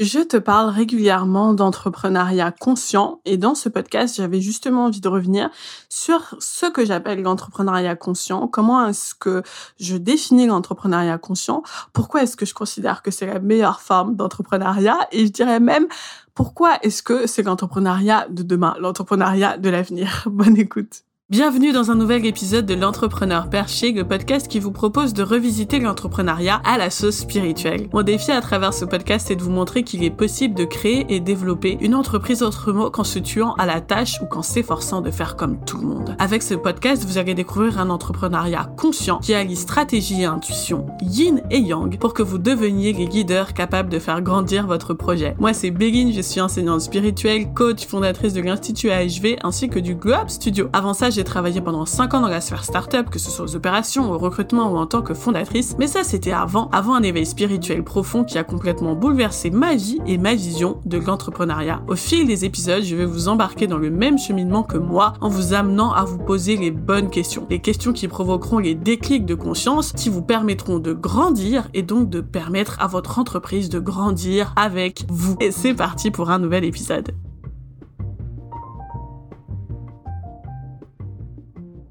Je 0.00 0.18
te 0.18 0.36
parle 0.36 0.70
régulièrement 0.70 1.54
d'entrepreneuriat 1.54 2.50
conscient 2.50 3.20
et 3.24 3.36
dans 3.36 3.54
ce 3.54 3.68
podcast, 3.68 4.16
j'avais 4.16 4.40
justement 4.40 4.86
envie 4.86 5.00
de 5.00 5.06
revenir 5.06 5.50
sur 5.88 6.34
ce 6.40 6.66
que 6.66 6.84
j'appelle 6.84 7.22
l'entrepreneuriat 7.22 7.94
conscient, 7.94 8.48
comment 8.48 8.88
est-ce 8.88 9.14
que 9.14 9.44
je 9.78 9.96
définis 9.96 10.48
l'entrepreneuriat 10.48 11.18
conscient, 11.18 11.62
pourquoi 11.92 12.24
est-ce 12.24 12.36
que 12.36 12.44
je 12.44 12.54
considère 12.54 13.02
que 13.02 13.12
c'est 13.12 13.26
la 13.26 13.38
meilleure 13.38 13.80
forme 13.80 14.16
d'entrepreneuriat? 14.16 14.98
Et 15.12 15.26
je 15.26 15.32
dirais 15.32 15.60
même 15.60 15.86
pourquoi 16.34 16.76
est-ce 16.82 17.04
que 17.04 17.28
c'est 17.28 17.44
l'entrepreneuriat 17.44 18.26
de 18.30 18.42
demain, 18.42 18.74
l'entrepreneuriat 18.80 19.58
de 19.58 19.70
l'avenir? 19.70 20.24
Bonne 20.26 20.58
écoute. 20.58 21.03
Bienvenue 21.30 21.72
dans 21.72 21.90
un 21.90 21.94
nouvel 21.94 22.26
épisode 22.26 22.66
de 22.66 22.74
l'entrepreneur 22.74 23.48
perché, 23.48 23.92
le 23.92 24.06
podcast 24.06 24.46
qui 24.46 24.60
vous 24.60 24.72
propose 24.72 25.14
de 25.14 25.22
revisiter 25.22 25.80
l'entrepreneuriat 25.80 26.60
à 26.66 26.76
la 26.76 26.90
sauce 26.90 27.16
spirituelle. 27.16 27.88
Mon 27.94 28.02
défi 28.02 28.30
à 28.30 28.42
travers 28.42 28.74
ce 28.74 28.84
podcast 28.84 29.30
est 29.30 29.36
de 29.36 29.42
vous 29.42 29.50
montrer 29.50 29.84
qu'il 29.84 30.04
est 30.04 30.10
possible 30.10 30.54
de 30.54 30.66
créer 30.66 31.06
et 31.08 31.20
développer 31.20 31.78
une 31.80 31.94
entreprise 31.94 32.42
autrement 32.42 32.90
qu'en 32.90 33.04
se 33.04 33.18
tuant 33.18 33.54
à 33.54 33.64
la 33.64 33.80
tâche 33.80 34.20
ou 34.20 34.26
qu'en 34.26 34.42
s'efforçant 34.42 35.00
de 35.00 35.10
faire 35.10 35.34
comme 35.36 35.64
tout 35.64 35.78
le 35.78 35.86
monde. 35.86 36.14
Avec 36.18 36.42
ce 36.42 36.52
podcast, 36.52 37.06
vous 37.06 37.16
allez 37.16 37.32
découvrir 37.32 37.80
un 37.80 37.88
entrepreneuriat 37.88 38.70
conscient 38.76 39.18
qui 39.20 39.32
allie 39.32 39.56
stratégie 39.56 40.20
et 40.20 40.26
intuition, 40.26 40.84
yin 41.00 41.40
et 41.50 41.58
yang, 41.58 41.96
pour 41.98 42.12
que 42.12 42.22
vous 42.22 42.36
deveniez 42.36 42.92
les 42.92 43.06
leaders 43.06 43.54
capables 43.54 43.88
de 43.88 43.98
faire 43.98 44.20
grandir 44.20 44.66
votre 44.66 44.92
projet. 44.92 45.34
Moi, 45.38 45.54
c'est 45.54 45.70
Béline, 45.70 46.12
je 46.12 46.20
suis 46.20 46.42
enseignante 46.42 46.82
spirituelle, 46.82 47.54
coach, 47.54 47.86
fondatrice 47.86 48.34
de 48.34 48.42
l'Institut 48.42 48.90
AHV 48.90 49.36
ainsi 49.42 49.70
que 49.70 49.78
du 49.78 49.94
Globe 49.94 50.28
Studio. 50.28 50.68
Avant 50.74 50.92
ça, 50.92 51.08
j'ai 51.14 51.24
travaillé 51.24 51.60
pendant 51.60 51.86
5 51.86 52.14
ans 52.14 52.20
dans 52.20 52.28
la 52.28 52.40
sphère 52.40 52.64
startup, 52.64 53.08
que 53.08 53.18
ce 53.18 53.30
soit 53.30 53.44
aux 53.44 53.56
opérations, 53.56 54.10
au 54.10 54.18
recrutement 54.18 54.72
ou 54.72 54.76
en 54.76 54.86
tant 54.86 55.00
que 55.00 55.14
fondatrice, 55.14 55.76
mais 55.78 55.86
ça 55.86 56.02
c'était 56.02 56.32
avant, 56.32 56.68
avant 56.72 56.94
un 56.94 57.02
éveil 57.02 57.24
spirituel 57.24 57.84
profond 57.84 58.24
qui 58.24 58.36
a 58.36 58.44
complètement 58.44 58.94
bouleversé 58.94 59.50
ma 59.50 59.76
vie 59.76 60.00
et 60.06 60.18
ma 60.18 60.34
vision 60.34 60.80
de 60.84 60.98
l'entrepreneuriat. 60.98 61.82
Au 61.86 61.94
fil 61.94 62.26
des 62.26 62.44
épisodes, 62.44 62.82
je 62.82 62.96
vais 62.96 63.06
vous 63.06 63.28
embarquer 63.28 63.66
dans 63.66 63.78
le 63.78 63.90
même 63.90 64.18
cheminement 64.18 64.64
que 64.64 64.76
moi 64.76 65.12
en 65.20 65.28
vous 65.28 65.54
amenant 65.54 65.92
à 65.92 66.04
vous 66.04 66.18
poser 66.18 66.56
les 66.56 66.72
bonnes 66.72 67.10
questions. 67.10 67.46
Les 67.48 67.60
questions 67.60 67.92
qui 67.92 68.08
provoqueront 68.08 68.58
les 68.58 68.74
déclics 68.74 69.26
de 69.26 69.34
conscience 69.34 69.92
qui 69.92 70.08
vous 70.08 70.22
permettront 70.22 70.80
de 70.80 70.92
grandir 70.92 71.68
et 71.74 71.82
donc 71.82 72.10
de 72.10 72.20
permettre 72.20 72.76
à 72.80 72.88
votre 72.88 73.18
entreprise 73.18 73.68
de 73.68 73.78
grandir 73.78 74.52
avec 74.56 75.04
vous. 75.08 75.36
Et 75.40 75.52
c'est 75.52 75.74
parti 75.74 76.10
pour 76.10 76.30
un 76.30 76.38
nouvel 76.40 76.64
épisode. 76.64 77.14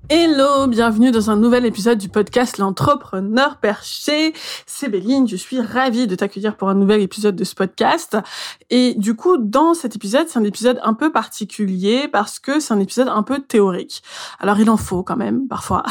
Hello, 0.09 0.68
bienvenue 0.68 1.12
dans 1.12 1.32
un 1.32 1.38
nouvel 1.38 1.66
épisode 1.66 1.98
du 1.98 2.09
podcast 2.09 2.58
L'entrepreneur 2.58 3.56
perché. 3.56 4.34
C'est 4.66 4.90
Béline, 4.90 5.30
je 5.30 5.38
suis 5.38 5.62
ravie 5.62 6.08
de 6.08 6.16
t'accueillir 6.16 6.58
pour 6.58 6.68
un 6.68 6.73
nouvel 6.73 7.02
épisode 7.02 7.38
de 7.38 7.46
ce 7.46 7.56
podcast. 7.56 8.18
Et 8.70 8.96
du 8.96 9.16
coup, 9.16 9.38
dans 9.38 9.74
cet 9.74 9.96
épisode, 9.96 10.28
c'est 10.28 10.38
un 10.38 10.44
épisode 10.44 10.78
un 10.84 10.94
peu 10.94 11.09
particulier 11.09 12.09
parce 12.09 12.38
que 12.38 12.59
c'est 12.59 12.74
un 12.74 12.81
épisode 12.81 13.08
un 13.08 13.24
peu 13.24 13.40
théorique. 13.40 14.04
Alors 14.42 14.59
il 14.59 14.70
en 14.70 14.76
faut 14.76 15.04
quand 15.04 15.16
même, 15.16 15.48
parfois. 15.48 15.84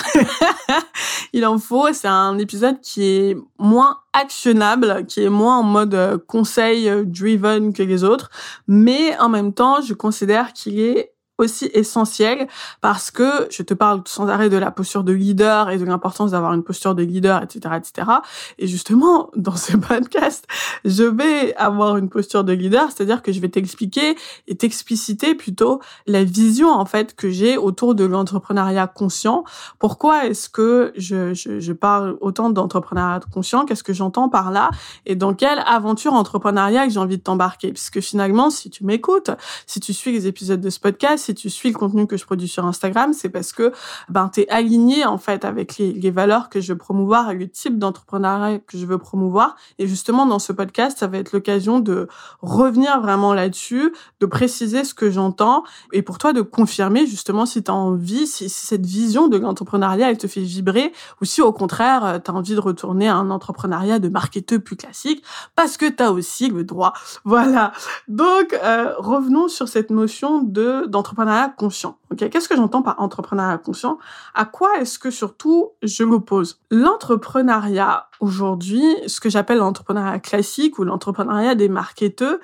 il 1.32 1.46
en 1.46 1.56
faut, 1.56 1.90
c'est 1.94 2.06
un 2.06 2.36
épisode 2.36 2.80
qui 2.82 3.04
est 3.04 3.38
moins 3.58 4.00
actionnable, 4.12 5.06
qui 5.06 5.22
est 5.22 5.30
moins 5.30 5.56
en 5.56 5.62
mode 5.62 5.94
euh, 5.94 6.18
conseil 6.18 6.86
euh, 6.86 7.04
driven 7.06 7.72
que 7.72 7.82
les 7.82 8.04
autres, 8.04 8.28
mais 8.68 9.18
en 9.18 9.30
même 9.30 9.54
temps, 9.54 9.80
je 9.80 9.94
considère 9.94 10.52
qu'il 10.52 10.78
est 10.80 11.12
aussi 11.38 11.70
essentiel 11.74 12.46
parce 12.80 13.10
que 13.10 13.48
je 13.50 13.62
te 13.62 13.74
parle 13.74 14.02
sans 14.06 14.28
arrêt 14.28 14.48
de 14.48 14.56
la 14.56 14.70
posture 14.70 15.02
de 15.02 15.12
leader 15.12 15.70
et 15.70 15.78
de 15.78 15.84
l'importance 15.84 16.32
d'avoir 16.32 16.52
une 16.52 16.62
posture 16.62 16.94
de 16.94 17.02
leader, 17.02 17.42
etc., 17.42 17.76
etc. 17.76 18.10
Et 18.58 18.66
justement, 18.66 19.30
dans 19.36 19.56
ce 19.56 19.76
podcast, 19.76 20.46
je 20.84 21.04
vais 21.04 21.54
avoir 21.56 21.96
une 21.96 22.08
posture 22.08 22.44
de 22.44 22.52
leader, 22.52 22.90
c'est-à-dire 22.90 23.22
que 23.22 23.32
je 23.32 23.40
vais 23.40 23.48
t'expliquer 23.48 24.16
et 24.46 24.56
t'expliciter 24.56 25.34
plutôt 25.34 25.80
la 26.06 26.24
vision, 26.24 26.68
en 26.68 26.84
fait, 26.84 27.14
que 27.14 27.30
j'ai 27.30 27.56
autour 27.56 27.94
de 27.94 28.04
l'entrepreneuriat 28.04 28.86
conscient. 28.86 29.44
Pourquoi 29.78 30.26
est-ce 30.26 30.48
que 30.48 30.92
je, 30.96 31.34
je, 31.34 31.60
je 31.60 31.72
parle 31.72 32.16
autant 32.20 32.50
d'entrepreneuriat 32.50 33.20
conscient? 33.32 33.64
Qu'est-ce 33.64 33.84
que 33.84 33.92
j'entends 33.92 34.28
par 34.28 34.50
là? 34.50 34.70
Et 35.06 35.16
dans 35.16 35.34
quelle 35.34 35.62
aventure 35.66 36.14
entrepreneuriale 36.14 36.90
j'ai 36.90 37.00
envie 37.00 37.18
de 37.18 37.22
t'embarquer? 37.22 37.72
Puisque 37.72 38.00
finalement, 38.00 38.50
si 38.50 38.70
tu 38.70 38.84
m'écoutes, 38.84 39.30
si 39.66 39.80
tu 39.80 39.92
suis 39.92 40.12
les 40.12 40.26
épisodes 40.26 40.60
de 40.60 40.70
ce 40.70 40.78
podcast, 40.78 41.31
tu 41.34 41.50
suis 41.50 41.70
le 41.70 41.78
contenu 41.78 42.06
que 42.06 42.16
je 42.16 42.24
produis 42.24 42.48
sur 42.48 42.64
Instagram, 42.64 43.12
c'est 43.12 43.28
parce 43.28 43.52
que 43.52 43.72
ben 44.08 44.30
es 44.36 44.48
aligné 44.48 45.04
en 45.04 45.18
fait 45.18 45.44
avec 45.44 45.76
les, 45.78 45.92
les 45.92 46.10
valeurs 46.10 46.48
que 46.48 46.60
je 46.60 46.72
veux 46.72 46.78
promouvoir 46.78 47.30
et 47.30 47.34
le 47.34 47.48
type 47.48 47.78
d'entrepreneuriat 47.78 48.58
que 48.58 48.78
je 48.78 48.86
veux 48.86 48.98
promouvoir. 48.98 49.56
Et 49.78 49.86
justement 49.86 50.26
dans 50.26 50.38
ce 50.38 50.52
podcast, 50.52 50.98
ça 50.98 51.06
va 51.06 51.18
être 51.18 51.32
l'occasion 51.32 51.80
de 51.80 52.08
revenir 52.40 53.00
vraiment 53.00 53.34
là-dessus, 53.34 53.92
de 54.20 54.26
préciser 54.26 54.84
ce 54.84 54.94
que 54.94 55.10
j'entends 55.10 55.64
et 55.92 56.02
pour 56.02 56.18
toi 56.18 56.32
de 56.32 56.40
confirmer 56.40 57.06
justement 57.06 57.46
si 57.46 57.62
tu 57.62 57.70
as 57.70 57.74
envie, 57.74 58.26
si, 58.26 58.48
cette 58.48 58.86
vision 58.86 59.28
de 59.28 59.36
l'entrepreneuriat 59.36 60.10
elle 60.10 60.18
te 60.18 60.26
fait 60.26 60.40
vibrer 60.40 60.92
ou 61.20 61.24
si 61.24 61.42
au 61.42 61.52
contraire 61.52 62.04
euh, 62.04 62.18
tu 62.18 62.30
as 62.30 62.34
envie 62.34 62.54
de 62.54 62.60
retourner 62.60 63.08
à 63.08 63.16
un 63.16 63.30
entrepreneuriat 63.30 63.98
de 63.98 64.08
marketeur 64.08 64.60
plus 64.60 64.76
classique 64.76 65.22
parce 65.54 65.76
que 65.76 65.88
tu 65.88 66.02
as 66.02 66.12
aussi 66.12 66.48
le 66.48 66.64
droit. 66.64 66.92
Voilà. 67.24 67.72
Donc 68.08 68.58
euh, 68.64 68.92
revenons 68.98 69.48
sur 69.48 69.68
cette 69.68 69.90
notion 69.90 70.42
de 70.42 70.86
d'entrepreneuriat 70.86 71.11
conscient. 71.56 71.98
Ok, 72.10 72.28
qu'est-ce 72.28 72.48
que 72.48 72.56
j'entends 72.56 72.82
par 72.82 73.00
entrepreneuriat 73.00 73.58
conscient? 73.58 73.98
À 74.34 74.44
quoi 74.44 74.78
est-ce 74.80 74.98
que 74.98 75.10
surtout 75.10 75.70
je 75.82 76.04
m'oppose? 76.04 76.60
L'entrepreneuriat 76.70 78.08
aujourd'hui, 78.20 78.82
ce 79.06 79.20
que 79.20 79.30
j'appelle 79.30 79.58
l'entrepreneuriat 79.58 80.18
classique 80.18 80.78
ou 80.78 80.84
l'entrepreneuriat 80.84 81.54
des 81.54 81.68
marketeurs, 81.68 82.38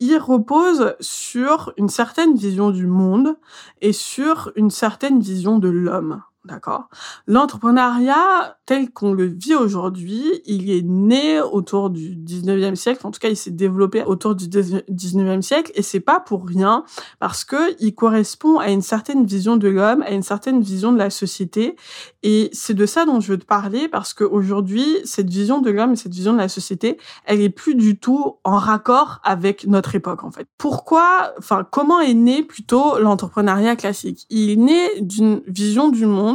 il 0.00 0.16
repose 0.16 0.94
sur 1.00 1.72
une 1.76 1.88
certaine 1.88 2.34
vision 2.34 2.70
du 2.70 2.86
monde 2.86 3.36
et 3.80 3.92
sur 3.92 4.50
une 4.56 4.70
certaine 4.70 5.20
vision 5.20 5.58
de 5.58 5.68
l'homme. 5.68 6.22
D'accord. 6.46 6.88
L'entrepreneuriat 7.26 8.56
tel 8.64 8.90
qu'on 8.90 9.12
le 9.12 9.26
vit 9.26 9.54
aujourd'hui, 9.54 10.40
il 10.46 10.70
est 10.70 10.80
né 10.80 11.38
autour 11.38 11.90
du 11.90 12.16
19e 12.16 12.76
siècle, 12.76 13.06
en 13.06 13.10
tout 13.10 13.20
cas 13.20 13.28
il 13.28 13.36
s'est 13.36 13.50
développé 13.50 14.04
autour 14.04 14.34
du 14.34 14.46
19e 14.46 15.42
siècle. 15.42 15.70
Et 15.74 15.82
c'est 15.82 16.00
pas 16.00 16.18
pour 16.18 16.46
rien 16.46 16.84
parce 17.18 17.44
que 17.44 17.76
il 17.78 17.94
correspond 17.94 18.58
à 18.58 18.70
une 18.70 18.80
certaine 18.80 19.26
vision 19.26 19.58
de 19.58 19.68
l'homme, 19.68 20.00
à 20.00 20.12
une 20.12 20.22
certaine 20.22 20.62
vision 20.62 20.92
de 20.92 20.96
la 20.96 21.10
société. 21.10 21.76
Et 22.22 22.48
c'est 22.54 22.72
de 22.72 22.86
ça 22.86 23.04
dont 23.04 23.20
je 23.20 23.32
veux 23.32 23.38
te 23.38 23.44
parler 23.44 23.88
parce 23.88 24.14
qu'aujourd'hui 24.14 24.86
cette 25.04 25.28
vision 25.28 25.60
de 25.60 25.70
l'homme 25.70 25.92
et 25.92 25.96
cette 25.96 26.14
vision 26.14 26.32
de 26.32 26.38
la 26.38 26.48
société, 26.48 26.96
elle 27.26 27.42
est 27.42 27.50
plus 27.50 27.74
du 27.74 27.98
tout 27.98 28.36
en 28.44 28.56
raccord 28.56 29.20
avec 29.24 29.66
notre 29.66 29.94
époque 29.94 30.24
en 30.24 30.30
fait. 30.30 30.46
Pourquoi 30.56 31.34
enfin 31.36 31.66
comment 31.70 32.00
est 32.00 32.14
né 32.14 32.42
plutôt 32.42 32.98
l'entrepreneuriat 32.98 33.76
classique? 33.76 34.24
Il 34.30 34.48
est 34.48 34.56
né 34.56 35.00
d'une 35.02 35.42
vision 35.46 35.90
du 35.90 36.06
monde 36.06 36.29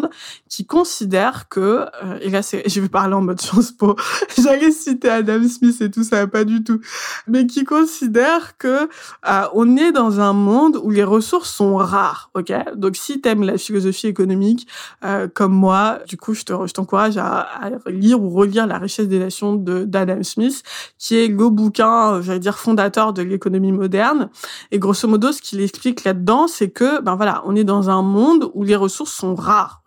qui 0.50 0.66
considère 0.66 1.50
que, 1.50 1.86
euh, 2.04 2.20
et 2.22 2.30
là 2.30 2.42
je 2.42 2.80
vais 2.80 2.90
parler 2.90 3.14
en 3.14 3.22
mode 3.22 3.42
Sciences 3.42 3.72
Po, 3.72 3.96
j'allais 4.38 4.72
citer 4.72 5.10
Adam 5.10 5.48
Smith 5.48 5.82
et 5.82 5.92
tout 5.92 6.04
ça, 6.04 6.28
pas 6.28 6.44
du 6.44 6.64
tout, 6.64 6.80
mais 7.28 7.46
qui 7.48 7.64
considère 7.64 8.58
que 8.58 8.88
euh, 9.28 9.42
on 9.54 9.78
est 9.78 9.92
dans 9.92 10.20
un 10.20 10.34
monde 10.34 10.80
où 10.82 10.90
les 10.90 11.04
ressources 11.04 11.52
sont 11.52 11.78
rares, 11.78 12.30
ok? 12.36 12.54
Donc 12.76 12.96
si 12.96 13.22
t'aimes 13.22 13.44
la 13.44 13.58
philosophie 13.58 14.08
économique 14.08 14.68
euh, 15.04 15.28
comme 15.34 15.54
moi, 15.54 16.00
du 16.08 16.18
coup 16.18 16.34
je 16.34 16.44
te 16.44 16.54
t'encourage 16.72 17.18
à, 17.18 17.40
à, 17.40 17.70
lire 17.90 18.22
ou 18.22 18.30
relire 18.30 18.68
La 18.68 18.78
richesse 18.78 19.08
des 19.08 19.20
nations 19.20 19.56
de 19.56 19.84
d'Adam 19.84 20.24
Smith, 20.24 20.64
qui 20.98 21.16
est 21.16 21.28
le 21.28 21.50
bouquin, 21.50 22.22
j'allais 22.22 22.40
dire 22.40 22.58
fondateur 22.58 23.14
de 23.14 23.22
l'économie 23.22 23.72
moderne. 23.72 24.30
Et 24.72 24.80
grosso 24.80 25.08
modo, 25.08 25.32
ce 25.32 25.42
qu'il 25.42 25.62
explique 25.62 26.04
là-dedans, 26.04 26.48
c'est 26.48 26.70
que 26.70 27.02
ben 27.02 27.16
voilà, 27.16 27.44
on 27.46 27.56
est 27.56 27.64
dans 27.64 27.90
un 27.90 28.02
monde 28.02 28.50
où 28.54 28.64
les 28.64 28.76
ressources 28.76 29.14
sont 29.14 29.36
rares, 29.36 29.82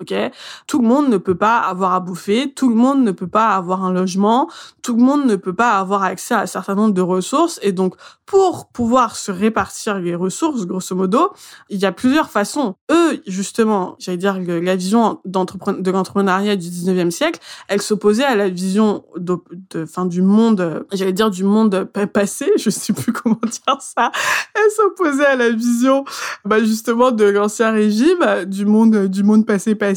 tout 0.67 0.81
le 0.81 0.89
monde 0.89 1.09
ne 1.09 1.17
peut 1.17 1.35
pas 1.35 1.59
avoir 1.59 1.95
à 1.95 2.01
bouffer, 2.01 2.53
tout 2.55 2.69
le 2.69 2.75
monde 2.75 3.03
ne 3.03 3.11
peut 3.11 3.27
pas 3.27 3.49
avoir 3.49 3.85
un 3.85 3.93
logement, 3.93 4.49
tout 4.83 4.95
le 4.95 5.03
monde 5.03 5.27
ne 5.27 5.37
peut 5.37 5.55
pas 5.55 5.79
avoir 5.79 6.03
accès 6.05 6.35
à 6.35 6.41
un 6.41 6.47
certain 6.47 6.75
nombre 6.75 6.95
de 6.95 7.03
ressources. 7.03 7.59
Et 7.63 7.73
donc, 7.73 7.95
pour 8.25 8.69
pouvoir 8.69 9.17
se 9.17 9.33
répartir 9.33 9.99
les 9.99 10.15
ressources, 10.15 10.67
grosso 10.67 10.95
modo, 10.95 11.33
il 11.69 11.79
y 11.79 11.87
a 11.87 11.93
plusieurs 11.93 12.31
façons. 12.31 12.77
Eux, 12.91 13.23
justement, 13.27 13.97
j'allais 13.99 14.19
dire 14.19 14.39
que 14.45 14.53
la 14.53 14.77
vision 14.77 15.21
de 15.25 15.91
l'entrepreneuriat 15.91 16.57
du 16.57 16.69
19e 16.69 17.11
siècle, 17.11 17.41
elle 17.69 17.83
s'opposait 17.83 18.25
à 18.25 18.37
la 18.37 18.49
vision 18.49 19.05
de, 19.17 19.37
de 19.71 19.85
fin 19.85 20.07
du 20.07 20.23
monde, 20.23 20.85
j'allais 20.93 21.13
dire 21.13 21.31
du 21.31 21.45
monde 21.45 21.85
passé, 22.13 22.53
je 22.57 22.71
sais 22.71 22.93
plus 22.93 23.13
comment 23.13 23.41
dire 23.43 23.81
ça. 23.81 24.13
Elle 24.55 24.71
s'opposait 24.71 25.27
à 25.27 25.37
la 25.37 25.51
vision, 25.51 26.05
bah, 26.45 26.61
justement, 26.61 27.11
de 27.11 27.25
l'ancien 27.25 27.73
régime, 27.73 28.45
du 28.47 28.67
monde, 28.67 29.07
du 29.07 29.25
monde 29.25 29.45
passé 29.47 29.75
passé 29.75 29.88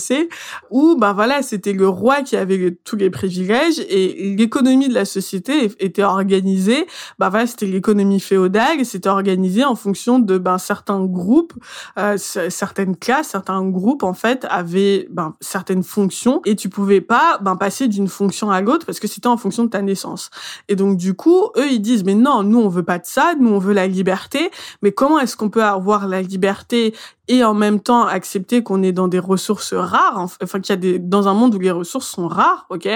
où 0.69 0.95
ben 0.95 1.13
voilà 1.13 1.41
c'était 1.41 1.73
le 1.73 1.87
roi 1.87 2.21
qui 2.21 2.35
avait 2.35 2.77
tous 2.83 2.95
les 2.95 3.09
privilèges 3.09 3.79
et 3.89 4.35
l'économie 4.37 4.89
de 4.89 4.93
la 4.93 5.05
société 5.05 5.71
était 5.79 6.03
organisée. 6.03 6.87
Ben 7.19 7.29
voilà 7.29 7.47
c'était 7.47 7.65
l'économie 7.65 8.19
féodale 8.19 8.85
c'était 8.85 9.09
organisé 9.09 9.63
en 9.63 9.75
fonction 9.75 10.19
de 10.19 10.37
ben 10.37 10.57
certains 10.57 11.03
groupes 11.05 11.53
euh, 11.97 12.17
certaines 12.17 12.95
classes 12.95 13.29
certains 13.29 13.63
groupes 13.65 14.03
en 14.03 14.13
fait 14.13 14.45
avaient 14.49 15.07
ben 15.09 15.35
certaines 15.39 15.83
fonctions 15.83 16.41
et 16.45 16.55
tu 16.55 16.69
pouvais 16.69 17.01
pas 17.01 17.39
ben 17.41 17.55
passer 17.55 17.87
d'une 17.87 18.07
fonction 18.07 18.51
à 18.51 18.61
l'autre 18.61 18.85
parce 18.85 18.99
que 18.99 19.07
c'était 19.07 19.27
en 19.27 19.37
fonction 19.37 19.63
de 19.65 19.69
ta 19.69 19.81
naissance. 19.81 20.29
Et 20.67 20.75
donc 20.75 20.97
du 20.97 21.13
coup 21.13 21.49
eux 21.57 21.71
ils 21.71 21.81
disent 21.81 22.03
mais 22.03 22.15
non 22.15 22.43
nous 22.43 22.59
on 22.59 22.69
veut 22.69 22.83
pas 22.83 22.99
de 22.99 23.05
ça 23.05 23.33
nous 23.39 23.49
on 23.49 23.59
veut 23.59 23.73
la 23.73 23.87
liberté 23.87 24.51
mais 24.81 24.91
comment 24.91 25.19
est-ce 25.19 25.35
qu'on 25.37 25.49
peut 25.49 25.63
avoir 25.63 26.07
la 26.07 26.21
liberté 26.21 26.93
et 27.31 27.45
en 27.45 27.53
même 27.53 27.79
temps 27.79 28.05
accepter 28.05 28.61
qu'on 28.61 28.83
est 28.83 28.91
dans 28.91 29.07
des 29.07 29.17
ressources 29.17 29.73
rares, 29.73 30.17
enfin 30.17 30.59
qu'il 30.59 30.73
y 30.73 30.77
a 30.77 30.81
des 30.81 30.99
dans 30.99 31.29
un 31.29 31.33
monde 31.33 31.55
où 31.55 31.59
les 31.59 31.71
ressources 31.71 32.09
sont 32.09 32.27
rares, 32.27 32.65
ok 32.69 32.89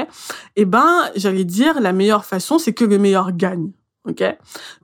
Eh 0.58 0.66
ben, 0.66 1.10
j'allais 1.16 1.46
dire 1.46 1.80
la 1.80 1.94
meilleure 1.94 2.26
façon, 2.26 2.60
c'est 2.60 2.74
que 2.74 2.84
le 2.84 3.00
meilleur 3.00 3.32
gagne. 3.32 3.72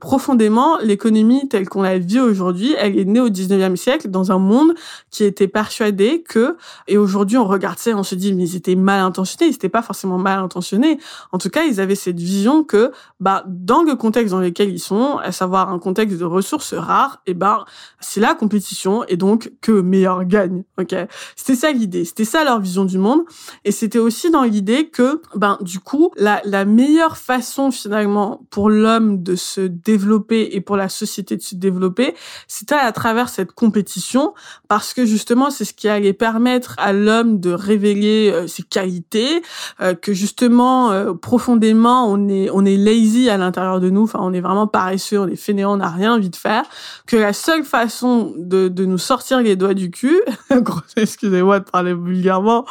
Profondément, 0.00 0.78
l'économie 0.78 1.48
telle 1.48 1.68
qu'on 1.68 1.82
la 1.82 1.98
vit 1.98 2.20
aujourd'hui, 2.20 2.74
elle 2.78 2.98
est 2.98 3.04
née 3.04 3.20
au 3.20 3.28
19e 3.28 3.76
siècle 3.76 4.08
dans 4.08 4.32
un 4.32 4.38
monde 4.38 4.74
qui 5.10 5.24
était 5.24 5.48
persuadé 5.48 6.22
que, 6.22 6.56
et 6.88 6.98
aujourd'hui 6.98 7.36
on 7.36 7.44
regarde 7.44 7.78
ça 7.78 7.92
on 7.94 8.02
se 8.02 8.14
dit, 8.14 8.32
mais 8.32 8.44
ils 8.44 8.56
étaient 8.56 8.74
mal 8.74 9.00
intentionnés, 9.00 9.48
ils 9.48 9.52
n'étaient 9.52 9.68
pas 9.68 9.82
forcément 9.82 10.18
mal 10.18 10.38
intentionnés. 10.38 10.98
En 11.32 11.38
tout 11.38 11.50
cas, 11.50 11.64
ils 11.64 11.80
avaient 11.80 11.94
cette 11.94 12.18
vision 12.18 12.64
que, 12.64 12.92
bah, 13.20 13.44
dans 13.46 13.82
le 13.82 13.94
contexte 13.96 14.32
dans 14.32 14.40
lequel 14.40 14.70
ils 14.70 14.80
sont, 14.80 15.18
à 15.18 15.32
savoir 15.32 15.70
un 15.70 15.78
contexte 15.78 16.18
de 16.18 16.24
ressources 16.24 16.74
rares, 16.74 17.22
et 17.26 17.32
eh 17.32 17.34
ben, 17.34 17.64
c'est 18.00 18.20
la 18.20 18.34
compétition 18.34 19.04
et 19.08 19.16
donc 19.16 19.52
que 19.60 19.72
le 19.72 19.82
meilleur 19.82 20.24
gagne. 20.24 20.64
Ok. 20.78 20.94
C'était 21.36 21.56
ça 21.56 21.72
l'idée. 21.72 22.04
C'était 22.04 22.24
ça 22.24 22.44
leur 22.44 22.60
vision 22.60 22.84
du 22.84 22.98
monde. 22.98 23.22
Et 23.64 23.72
c'était 23.72 23.98
aussi 23.98 24.30
dans 24.30 24.42
l'idée 24.42 24.88
que, 24.88 25.22
ben, 25.34 25.58
du 25.60 25.80
coup, 25.80 26.10
la, 26.16 26.40
la 26.44 26.64
meilleure 26.64 27.16
façon 27.16 27.70
finalement 27.70 28.42
pour 28.50 28.70
l'homme 28.70 29.11
de 29.12 29.36
se 29.36 29.60
développer 29.60 30.50
et 30.52 30.60
pour 30.60 30.76
la 30.76 30.88
société 30.88 31.36
de 31.36 31.42
se 31.42 31.54
développer, 31.54 32.14
c'était 32.48 32.74
à 32.74 32.92
travers 32.92 33.28
cette 33.28 33.52
compétition 33.52 34.34
parce 34.68 34.94
que 34.94 35.04
justement 35.04 35.50
c'est 35.50 35.64
ce 35.64 35.74
qui 35.74 35.88
allait 35.88 36.12
permettre 36.12 36.74
à 36.78 36.92
l'homme 36.92 37.40
de 37.40 37.52
révéler 37.52 38.30
euh, 38.32 38.46
ses 38.46 38.62
qualités, 38.62 39.42
euh, 39.80 39.94
que 39.94 40.12
justement 40.12 40.92
euh, 40.92 41.14
profondément 41.14 42.10
on 42.10 42.28
est 42.28 42.48
on 42.52 42.64
est 42.64 42.76
lazy 42.76 43.28
à 43.28 43.36
l'intérieur 43.36 43.80
de 43.80 43.90
nous, 43.90 44.04
enfin 44.04 44.20
on 44.22 44.32
est 44.32 44.40
vraiment 44.40 44.66
paresseux, 44.66 45.20
on 45.20 45.28
est 45.28 45.36
fainéant, 45.36 45.74
on 45.74 45.76
n'a 45.78 45.90
rien 45.90 46.14
envie 46.14 46.30
de 46.30 46.36
faire, 46.36 46.64
que 47.06 47.16
la 47.16 47.32
seule 47.32 47.64
façon 47.64 48.32
de, 48.36 48.68
de 48.68 48.84
nous 48.84 48.98
sortir 48.98 49.40
les 49.40 49.56
doigts 49.56 49.74
du 49.74 49.90
cul, 49.90 50.20
excusez-moi 50.96 51.60
de 51.60 51.64
parler 51.64 51.94
vulgairement, 51.94 52.64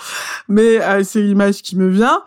mais 0.48 0.80
c'est 1.04 1.22
l'image 1.22 1.62
qui 1.62 1.78
me 1.78 1.88
vient, 1.90 2.24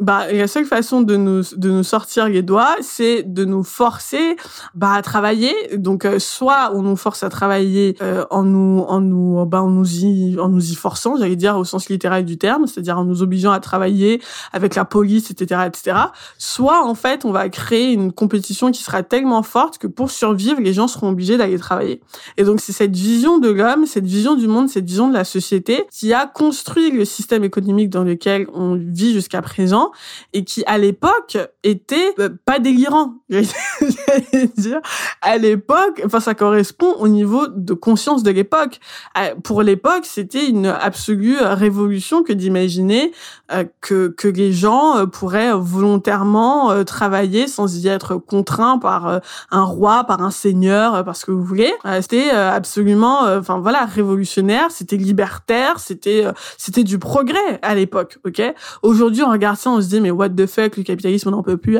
bah 0.00 0.32
la 0.32 0.48
seule 0.48 0.64
façon 0.64 1.02
de 1.02 1.16
nous 1.16 1.42
de 1.56 1.70
nous 1.70 1.84
sortir 1.84 2.28
les 2.28 2.42
doigts, 2.42 2.76
c'est 2.80 3.22
de 3.22 3.44
nous 3.44 3.62
forcer 3.62 4.36
bah 4.74 4.92
à 4.94 5.02
travailler. 5.02 5.54
Donc 5.76 6.04
euh, 6.04 6.18
soit 6.18 6.72
on 6.74 6.82
nous 6.82 6.96
force 6.96 7.22
à 7.22 7.28
travailler 7.28 7.96
euh, 8.00 8.24
en 8.30 8.42
nous 8.42 8.84
en 8.88 9.00
nous 9.00 9.44
bah 9.44 9.62
en 9.62 9.68
nous 9.68 10.04
y 10.04 10.38
en 10.38 10.48
nous 10.48 10.70
y 10.70 10.74
forçant, 10.74 11.16
j'allais 11.16 11.36
dire 11.36 11.56
au 11.56 11.64
sens 11.64 11.88
littéral 11.88 12.24
du 12.24 12.38
terme, 12.38 12.66
c'est-à-dire 12.66 12.98
en 12.98 13.04
nous 13.04 13.22
obligeant 13.22 13.52
à 13.52 13.60
travailler 13.60 14.22
avec 14.52 14.74
la 14.74 14.86
police, 14.86 15.30
etc., 15.30 15.62
etc. 15.66 15.96
Soit 16.38 16.84
en 16.84 16.94
fait 16.94 17.24
on 17.24 17.30
va 17.30 17.48
créer 17.50 17.92
une 17.92 18.12
compétition 18.12 18.70
qui 18.70 18.82
sera 18.82 19.02
tellement 19.02 19.42
forte 19.42 19.76
que 19.78 19.86
pour 19.86 20.10
survivre, 20.10 20.60
les 20.60 20.72
gens 20.72 20.88
seront 20.88 21.10
obligés 21.10 21.36
d'aller 21.36 21.58
travailler. 21.58 22.00
Et 22.38 22.44
donc 22.44 22.60
c'est 22.60 22.72
cette 22.72 22.96
vision 22.96 23.38
de 23.38 23.50
l'homme, 23.50 23.84
cette 23.86 24.06
vision 24.06 24.34
du 24.34 24.48
monde, 24.48 24.70
cette 24.70 24.86
vision 24.86 25.08
de 25.08 25.14
la 25.14 25.24
société 25.24 25.84
qui 25.90 26.14
a 26.14 26.26
construit 26.26 26.90
le 26.90 27.04
système 27.04 27.44
économique 27.44 27.90
dans 27.90 28.04
lequel 28.04 28.46
on 28.54 28.74
vit 28.74 29.12
jusqu'à 29.12 29.42
présent 29.42 29.89
et 30.32 30.44
qui 30.44 30.64
à 30.66 30.78
l'époque 30.78 31.38
était 31.62 32.14
euh, 32.18 32.30
pas 32.44 32.58
délirant. 32.58 33.14
dire 34.56 34.80
à 35.22 35.36
l'époque, 35.36 36.02
enfin 36.04 36.20
ça 36.20 36.34
correspond 36.34 36.94
au 36.98 37.08
niveau 37.08 37.46
de 37.46 37.74
conscience 37.74 38.22
de 38.22 38.30
l'époque. 38.30 38.80
Euh, 39.18 39.34
pour 39.42 39.62
l'époque, 39.62 40.04
c'était 40.04 40.46
une 40.48 40.66
absolue 40.66 41.36
révolution 41.40 42.22
que 42.22 42.32
d'imaginer 42.32 43.12
euh, 43.52 43.64
que 43.80 44.08
que 44.08 44.28
les 44.28 44.52
gens 44.52 45.06
pourraient 45.06 45.52
volontairement 45.54 46.84
travailler 46.84 47.48
sans 47.48 47.76
y 47.76 47.88
être 47.88 48.16
contraints 48.16 48.78
par 48.78 49.20
un 49.50 49.64
roi, 49.64 50.04
par 50.04 50.22
un 50.22 50.30
seigneur, 50.30 51.04
parce 51.04 51.24
que 51.24 51.30
vous 51.30 51.44
voulez. 51.44 51.72
C'était 52.00 52.30
absolument, 52.30 53.22
enfin 53.22 53.58
voilà, 53.58 53.84
révolutionnaire. 53.84 54.70
C'était 54.70 54.96
libertaire. 54.96 55.78
C'était 55.80 56.24
c'était 56.58 56.84
du 56.84 56.98
progrès 56.98 57.58
à 57.62 57.74
l'époque. 57.74 58.18
Ok? 58.24 58.42
Aujourd'hui, 58.82 59.22
on 59.22 59.30
regarde 59.30 59.56
ça, 59.56 59.70
on 59.70 59.79
se 59.80 59.88
dit 59.88 60.00
mais 60.00 60.10
what 60.10 60.30
the 60.30 60.46
fuck, 60.46 60.76
le 60.76 60.82
capitalisme 60.82 61.28
on 61.28 61.32
n'en 61.32 61.42
peut 61.42 61.56
plus, 61.56 61.78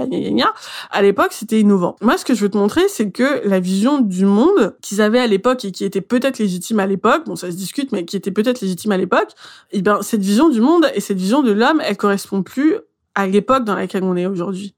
À 0.90 1.02
l'époque, 1.02 1.32
c'était 1.32 1.60
innovant. 1.60 1.96
Moi, 2.00 2.16
ce 2.16 2.24
que 2.24 2.34
je 2.34 2.42
veux 2.42 2.48
te 2.48 2.56
montrer, 2.56 2.82
c'est 2.88 3.10
que 3.10 3.46
la 3.46 3.60
vision 3.60 4.00
du 4.00 4.24
monde 4.24 4.74
qu'ils 4.82 5.00
avaient 5.00 5.20
à 5.20 5.26
l'époque 5.26 5.64
et 5.64 5.72
qui 5.72 5.84
était 5.84 6.00
peut-être 6.00 6.38
légitime 6.38 6.80
à 6.80 6.86
l'époque, 6.86 7.24
bon, 7.26 7.36
ça 7.36 7.50
se 7.50 7.56
discute, 7.56 7.92
mais 7.92 8.04
qui 8.04 8.16
était 8.16 8.30
peut-être 8.30 8.60
légitime 8.60 8.92
à 8.92 8.96
l'époque, 8.96 9.30
eh 9.72 9.82
bien, 9.82 10.02
cette 10.02 10.22
vision 10.22 10.48
du 10.48 10.60
monde 10.60 10.86
et 10.94 11.00
cette 11.00 11.18
vision 11.18 11.42
de 11.42 11.52
l'homme, 11.52 11.80
elle 11.84 11.96
correspond 11.96 12.42
plus 12.42 12.76
à 13.14 13.26
l'époque 13.26 13.64
dans 13.64 13.74
laquelle 13.74 14.04
on 14.04 14.16
est 14.16 14.26
aujourd'hui. 14.26 14.74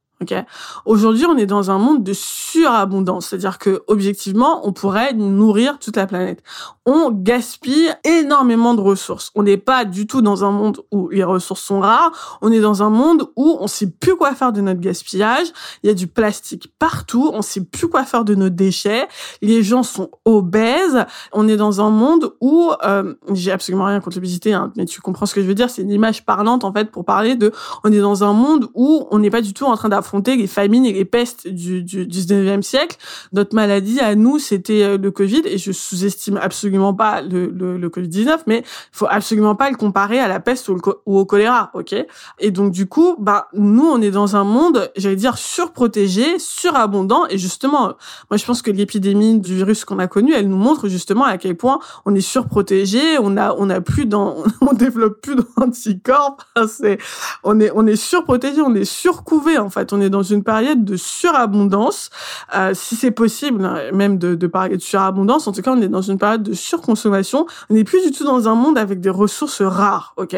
Aujourd'hui, 0.85 1.27
on 1.27 1.37
est 1.37 1.47
dans 1.47 1.71
un 1.71 1.79
monde 1.79 2.03
de 2.03 2.13
surabondance, 2.13 3.29
c'est-à-dire 3.29 3.59
que 3.59 3.83
objectivement, 3.87 4.67
on 4.67 4.73
pourrait 4.73 5.13
nourrir 5.13 5.79
toute 5.79 5.97
la 5.97 6.07
planète. 6.07 6.43
On 6.85 7.11
gaspille 7.13 7.93
énormément 8.05 8.75
de 8.75 8.81
ressources. 8.81 9.31
On 9.35 9.43
n'est 9.43 9.57
pas 9.57 9.85
du 9.85 10.07
tout 10.07 10.21
dans 10.21 10.45
un 10.45 10.51
monde 10.51 10.81
où 10.91 11.09
les 11.11 11.25
ressources 11.25 11.63
sont 11.63 11.81
rares. 11.81 12.39
On 12.43 12.51
est 12.51 12.61
dans 12.61 12.83
un 12.83 12.91
monde 12.91 13.29
où 13.37 13.57
on 13.61 13.69
sait 13.69 13.89
plus 13.89 14.17
quoi 14.17 14.35
faire 14.35 14.53
de 14.53 14.61
notre 14.61 14.81
gaspillage. 14.81 15.47
Il 15.83 15.87
y 15.87 15.91
a 15.91 15.95
du 15.95 16.07
plastique 16.07 16.73
partout. 16.79 17.31
On 17.33 17.43
sait 17.43 17.63
plus 17.63 17.89
quoi 17.89 18.05
faire 18.05 18.25
de 18.25 18.35
nos 18.35 18.49
déchets. 18.49 19.07
Les 19.43 19.63
gens 19.63 19.83
sont 19.83 20.11
obèses. 20.25 21.05
On 21.33 21.47
est 21.47 21.57
dans 21.57 21.81
un 21.81 21.91
monde 21.91 22.33
où 22.41 22.73
euh, 22.85 23.15
j'ai 23.33 23.53
absolument 23.53 23.85
rien 23.85 24.01
contre 24.01 24.17
l'obésité, 24.17 24.53
hein, 24.53 24.73
mais 24.77 24.85
tu 24.85 25.01
comprends 25.01 25.27
ce 25.27 25.35
que 25.35 25.43
je 25.43 25.47
veux 25.47 25.55
dire. 25.55 25.71
C'est 25.71 25.83
une 25.83 25.91
image 25.91 26.25
parlante 26.25 26.65
en 26.65 26.73
fait 26.73 26.91
pour 26.91 27.05
parler 27.05 27.37
de. 27.37 27.53
On 27.85 27.93
est 27.93 28.01
dans 28.01 28.25
un 28.25 28.33
monde 28.33 28.69
où 28.75 29.07
on 29.11 29.19
n'est 29.19 29.31
pas 29.31 29.41
du 29.41 29.55
tout 29.55 29.67
en 29.67 29.77
train 29.77 29.89
d'affronter 29.89 30.12
les 30.26 30.47
famines 30.47 30.85
et 30.85 30.93
les 30.93 31.05
pestes 31.05 31.49
du, 31.49 31.82
du 31.82 32.06
19e 32.06 32.62
siècle. 32.62 32.97
Notre 33.32 33.55
maladie 33.55 34.00
à 34.00 34.14
nous, 34.14 34.38
c'était 34.38 34.82
euh, 34.82 34.99
le 34.99 35.11
Covid 35.11 35.43
et 35.44 35.59
je 35.59 35.73
sous-estime 35.73 36.37
absolument 36.37 36.94
pas 36.94 37.23
le, 37.23 37.47
le, 37.47 37.79
le 37.79 37.88
Covid-19, 37.88 38.41
mais 38.47 38.59
il 38.59 38.97
faut 38.97 39.06
absolument 39.09 39.55
pas 39.55 39.70
le 39.70 39.76
comparer 39.76 40.19
à 40.19 40.29
la 40.29 40.41
peste 40.41 40.69
ou, 40.69 40.79
au 41.06 41.25
choléra, 41.25 41.70
ok? 41.75 41.94
Et 42.38 42.50
donc 42.50 42.73
du 42.73 42.87
coup, 42.87 43.17
bah 43.19 43.49
nous, 43.53 43.85
on 43.85 44.00
est 44.00 44.11
dans 44.11 44.37
un 44.37 44.44
monde, 44.44 44.91
j'allais 44.97 45.17
dire 45.17 45.38
surprotégé, 45.38 46.38
surabondant 46.38 47.26
et 47.29 47.38
justement, 47.38 47.94
moi 48.31 48.37
je 48.37 48.44
pense 48.44 48.62
que 48.62 48.70
l'épidémie 48.70 49.38
du 49.38 49.56
virus 49.56 49.85
qu'on 49.85 49.99
a 49.99 50.06
connu, 50.06 50.32
elle 50.35 50.49
nous 50.49 50.56
montre 50.56 50.88
justement 50.88 51.25
à 51.25 51.38
quel 51.38 51.56
point 51.56 51.79
on 52.05 52.14
est 52.14 52.20
surprotégé, 52.20 53.19
on 53.20 53.37
a 53.37 53.55
on 53.59 53.70
a 53.70 53.81
plus 53.81 54.06
dans 54.06 54.37
on 54.61 54.73
développe 54.73 55.20
plus 55.20 55.37
d'anticorps, 55.37 56.37
c'est 56.69 56.99
on 57.44 57.61
est 57.61 57.70
on 57.75 57.87
est 57.87 57.97
surprotégé, 57.97 58.61
on 58.61 58.75
est 58.75 58.85
surcouvé 58.85 59.59
en 59.59 59.70
fait, 59.70 59.93
on 59.93 60.00
est 60.02 60.10
dans 60.10 60.22
une 60.22 60.44
période 60.44 60.84
de 60.84 60.96
surabondance. 60.96 62.10
Euh, 62.54 62.72
si 62.75 62.96
c'est 62.96 63.10
possible, 63.10 63.66
même 63.93 64.19
de, 64.19 64.34
de 64.34 64.46
parler 64.46 64.76
de 64.76 64.82
surabondance, 64.82 65.47
en 65.47 65.52
tout 65.52 65.62
cas, 65.62 65.73
on 65.73 65.80
est 65.80 65.88
dans 65.88 66.02
une 66.02 66.18
période 66.18 66.42
de 66.42 66.52
surconsommation. 66.52 67.47
On 67.71 67.75
n'est 67.75 67.85
plus 67.85 68.02
du 68.04 68.11
tout 68.11 68.25
dans 68.25 68.49
un 68.49 68.54
monde 68.54 68.76
avec 68.76 69.00
des 69.00 69.11
ressources 69.11 69.62
rares, 69.62 70.14
ok? 70.16 70.37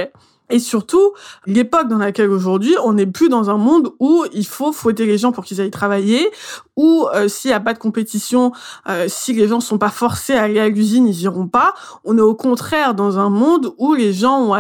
Et 0.51 0.59
surtout, 0.59 1.15
l'époque 1.47 1.89
dans 1.89 1.97
laquelle 1.97 2.29
aujourd'hui, 2.29 2.75
on 2.85 2.93
n'est 2.93 3.07
plus 3.07 3.31
dans 3.31 3.49
un 3.49 3.57
monde 3.57 3.93
où 3.99 4.25
il 4.35 4.47
faut 4.47 4.73
fouetter 4.73 5.07
les 5.07 5.17
gens 5.17 5.33
pour 5.33 5.43
qu'ils 5.45 5.61
aillent 5.61 5.71
travailler, 5.71 6.31
ou 6.77 7.07
euh, 7.15 7.29
s'il 7.29 7.51
n'y 7.51 7.55
a 7.55 7.61
pas 7.61 7.73
de 7.73 7.79
compétition, 7.79 8.53
euh, 8.89 9.07
si 9.09 9.33
les 9.33 9.49
gens 9.49 9.61
sont 9.61 9.79
pas 9.79 9.89
forcés 9.89 10.35
à 10.35 10.43
aller 10.43 10.61
à 10.61 10.69
l'usine, 10.69 11.07
ils 11.07 11.23
iront 11.23 11.49
pas. 11.49 11.73
On 12.05 12.19
est 12.19 12.23
au 12.23 12.35
contraire 12.35 12.95
dans 12.95 13.19
un 13.19 13.31
monde 13.31 13.73
où 13.79 13.95
les 13.95 14.13
gens 14.13 14.39
ont 14.39 14.53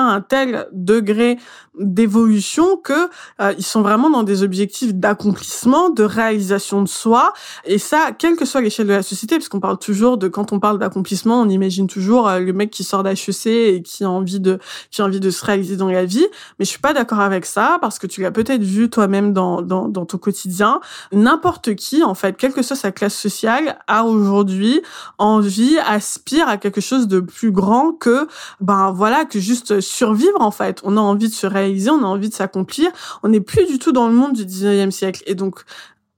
un 0.00 0.20
tel 0.20 0.68
degré 0.72 1.38
d'évolution 1.78 2.76
que 2.76 3.08
euh, 3.40 3.54
ils 3.56 3.64
sont 3.64 3.82
vraiment 3.82 4.10
dans 4.10 4.22
des 4.22 4.42
objectifs 4.42 4.94
d'accomplissement, 4.94 5.88
de 5.90 6.02
réalisation 6.02 6.82
de 6.82 6.88
soi. 6.88 7.32
Et 7.64 7.78
ça 7.78 8.10
quelle 8.16 8.36
que 8.36 8.44
soit 8.44 8.60
l'échelle 8.60 8.86
de 8.86 8.92
la 8.92 9.02
société 9.02 9.36
parce 9.36 9.48
qu'on 9.48 9.60
parle 9.60 9.78
toujours 9.78 10.18
de 10.18 10.28
quand 10.28 10.52
on 10.52 10.60
parle 10.60 10.78
d'accomplissement, 10.78 11.40
on 11.40 11.48
imagine 11.48 11.86
toujours 11.86 12.28
euh, 12.28 12.38
le 12.38 12.52
mec 12.52 12.70
qui 12.70 12.84
sort 12.84 13.02
d'HEC 13.02 13.46
et 13.46 13.82
qui 13.82 14.04
a 14.04 14.10
envie 14.10 14.40
de 14.40 14.58
qui 14.90 15.00
a 15.00 15.04
envie 15.04 15.20
de 15.20 15.30
se 15.30 15.44
réaliser 15.44 15.76
dans 15.76 15.88
la 15.88 16.04
vie, 16.04 16.26
mais 16.58 16.64
je 16.64 16.70
suis 16.70 16.80
pas 16.80 16.92
d'accord 16.92 17.20
avec 17.20 17.46
ça 17.46 17.78
parce 17.80 17.98
que 17.98 18.06
tu 18.06 18.20
l'as 18.20 18.30
peut-être 18.30 18.62
vu 18.62 18.90
toi-même 18.90 19.32
dans, 19.32 19.62
dans 19.62 19.88
dans 19.88 20.04
ton 20.04 20.18
quotidien, 20.18 20.80
n'importe 21.12 21.74
qui 21.74 22.02
en 22.02 22.14
fait, 22.14 22.36
quelle 22.36 22.52
que 22.52 22.62
soit 22.62 22.76
sa 22.76 22.92
classe 22.92 23.14
sociale, 23.14 23.78
a 23.86 24.04
aujourd'hui 24.04 24.80
envie, 25.18 25.78
aspire 25.78 26.48
à 26.48 26.56
quelque 26.56 26.80
chose 26.80 27.08
de 27.08 27.20
plus 27.20 27.50
grand 27.50 27.92
que 27.92 28.26
ben 28.60 28.92
voilà 28.92 29.24
que 29.24 29.38
juste 29.38 29.80
survivre 29.82 30.40
en 30.40 30.50
fait. 30.50 30.80
On 30.84 30.96
a 30.96 31.00
envie 31.00 31.28
de 31.28 31.34
se 31.34 31.46
réaliser, 31.46 31.90
on 31.90 32.02
a 32.02 32.06
envie 32.06 32.28
de 32.28 32.34
s'accomplir. 32.34 32.90
On 33.22 33.28
n'est 33.28 33.40
plus 33.40 33.66
du 33.66 33.78
tout 33.78 33.92
dans 33.92 34.08
le 34.08 34.14
monde 34.14 34.32
du 34.32 34.44
19e 34.44 34.90
siècle. 34.90 35.22
Et 35.26 35.34
donc, 35.34 35.60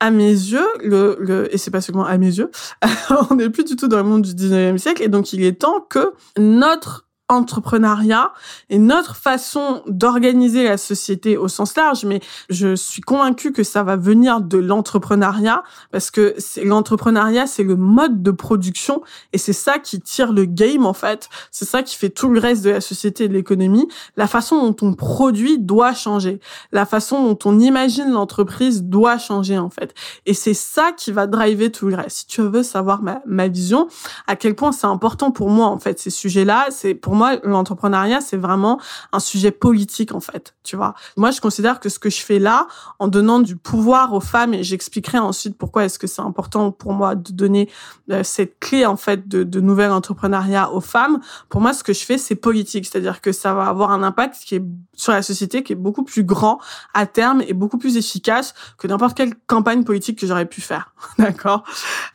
à 0.00 0.10
mes 0.10 0.28
yeux, 0.28 0.66
le, 0.82 1.16
le 1.18 1.52
et 1.54 1.58
c'est 1.58 1.70
pas 1.70 1.80
seulement 1.80 2.04
à 2.04 2.18
mes 2.18 2.38
yeux, 2.38 2.50
on 3.30 3.36
n'est 3.36 3.50
plus 3.50 3.64
du 3.64 3.76
tout 3.76 3.88
dans 3.88 3.98
le 3.98 4.04
monde 4.04 4.22
du 4.22 4.34
19e 4.34 4.78
siècle. 4.78 5.02
Et 5.02 5.08
donc, 5.08 5.32
il 5.32 5.42
est 5.44 5.60
temps 5.60 5.80
que 5.80 6.12
notre 6.38 7.03
entrepreneuriat 7.28 8.32
et 8.68 8.78
notre 8.78 9.16
façon 9.16 9.82
d'organiser 9.86 10.64
la 10.64 10.76
société 10.76 11.38
au 11.38 11.48
sens 11.48 11.74
large, 11.74 12.04
mais 12.04 12.20
je 12.50 12.76
suis 12.76 13.00
convaincue 13.00 13.52
que 13.52 13.64
ça 13.64 13.82
va 13.82 13.96
venir 13.96 14.42
de 14.42 14.58
l'entrepreneuriat 14.58 15.62
parce 15.90 16.10
que 16.10 16.36
l'entrepreneuriat, 16.62 17.46
c'est 17.46 17.62
le 17.62 17.76
mode 17.76 18.22
de 18.22 18.30
production 18.30 19.02
et 19.32 19.38
c'est 19.38 19.54
ça 19.54 19.78
qui 19.78 20.00
tire 20.00 20.32
le 20.32 20.44
game 20.44 20.84
en 20.84 20.92
fait. 20.92 21.30
C'est 21.50 21.64
ça 21.64 21.82
qui 21.82 21.96
fait 21.96 22.10
tout 22.10 22.28
le 22.28 22.38
reste 22.38 22.62
de 22.62 22.70
la 22.70 22.82
société 22.82 23.24
et 23.24 23.28
de 23.28 23.34
l'économie. 23.34 23.88
La 24.16 24.26
façon 24.26 24.70
dont 24.70 24.86
on 24.86 24.92
produit 24.92 25.58
doit 25.58 25.94
changer. 25.94 26.40
La 26.72 26.84
façon 26.84 27.24
dont 27.24 27.38
on 27.46 27.58
imagine 27.58 28.10
l'entreprise 28.10 28.82
doit 28.82 29.16
changer 29.16 29.56
en 29.56 29.70
fait. 29.70 29.94
Et 30.26 30.34
c'est 30.34 30.54
ça 30.54 30.92
qui 30.92 31.10
va 31.10 31.26
driver 31.26 31.72
tout 31.72 31.88
le 31.88 31.96
reste. 31.96 32.18
Si 32.18 32.26
tu 32.26 32.42
veux 32.42 32.62
savoir 32.62 33.02
ma, 33.02 33.22
ma 33.24 33.48
vision, 33.48 33.88
à 34.26 34.36
quel 34.36 34.54
point 34.54 34.72
c'est 34.72 34.86
important 34.86 35.30
pour 35.30 35.48
moi 35.48 35.68
en 35.68 35.78
fait 35.78 35.98
ces 35.98 36.10
sujets-là, 36.10 36.66
c'est 36.70 36.94
pour 36.94 37.13
moi, 37.14 37.36
l'entrepreneuriat, 37.42 38.20
c'est 38.20 38.36
vraiment 38.36 38.80
un 39.12 39.20
sujet 39.20 39.50
politique, 39.50 40.14
en 40.14 40.20
fait, 40.20 40.54
tu 40.62 40.76
vois. 40.76 40.94
Moi, 41.16 41.30
je 41.30 41.40
considère 41.40 41.80
que 41.80 41.88
ce 41.88 41.98
que 41.98 42.10
je 42.10 42.20
fais 42.20 42.38
là, 42.38 42.66
en 42.98 43.08
donnant 43.08 43.40
du 43.40 43.56
pouvoir 43.56 44.12
aux 44.12 44.20
femmes, 44.20 44.54
et 44.54 44.62
j'expliquerai 44.62 45.18
ensuite 45.18 45.56
pourquoi 45.56 45.84
est-ce 45.84 45.98
que 45.98 46.06
c'est 46.06 46.22
important 46.22 46.70
pour 46.70 46.92
moi 46.92 47.14
de 47.14 47.32
donner 47.32 47.70
euh, 48.10 48.22
cette 48.22 48.58
clé, 48.58 48.86
en 48.86 48.96
fait, 48.96 49.28
de, 49.28 49.42
de 49.42 49.60
nouvel 49.60 49.90
entrepreneuriat 49.90 50.72
aux 50.72 50.80
femmes. 50.80 51.20
Pour 51.48 51.60
moi, 51.60 51.72
ce 51.72 51.84
que 51.84 51.92
je 51.92 52.04
fais, 52.04 52.18
c'est 52.18 52.34
politique. 52.34 52.86
C'est-à-dire 52.86 53.20
que 53.20 53.32
ça 53.32 53.54
va 53.54 53.66
avoir 53.66 53.90
un 53.90 54.02
impact 54.02 54.36
qui 54.44 54.56
est 54.56 54.64
sur 54.94 55.12
la 55.12 55.22
société, 55.22 55.62
qui 55.62 55.72
est 55.72 55.76
beaucoup 55.76 56.04
plus 56.04 56.24
grand 56.24 56.60
à 56.92 57.06
terme 57.06 57.42
et 57.46 57.52
beaucoup 57.52 57.78
plus 57.78 57.96
efficace 57.96 58.54
que 58.78 58.86
n'importe 58.86 59.16
quelle 59.16 59.34
campagne 59.46 59.84
politique 59.84 60.18
que 60.18 60.26
j'aurais 60.26 60.46
pu 60.46 60.60
faire. 60.60 60.94
D'accord? 61.18 61.64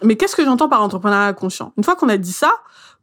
Mais 0.03 0.15
qu'est-ce 0.15 0.35
que 0.35 0.43
j'entends 0.43 0.69
par 0.69 0.81
entrepreneuriat 0.81 1.33
conscient? 1.33 1.73
Une 1.77 1.83
fois 1.83 1.95
qu'on 1.95 2.09
a 2.09 2.17
dit 2.17 2.33
ça, 2.33 2.51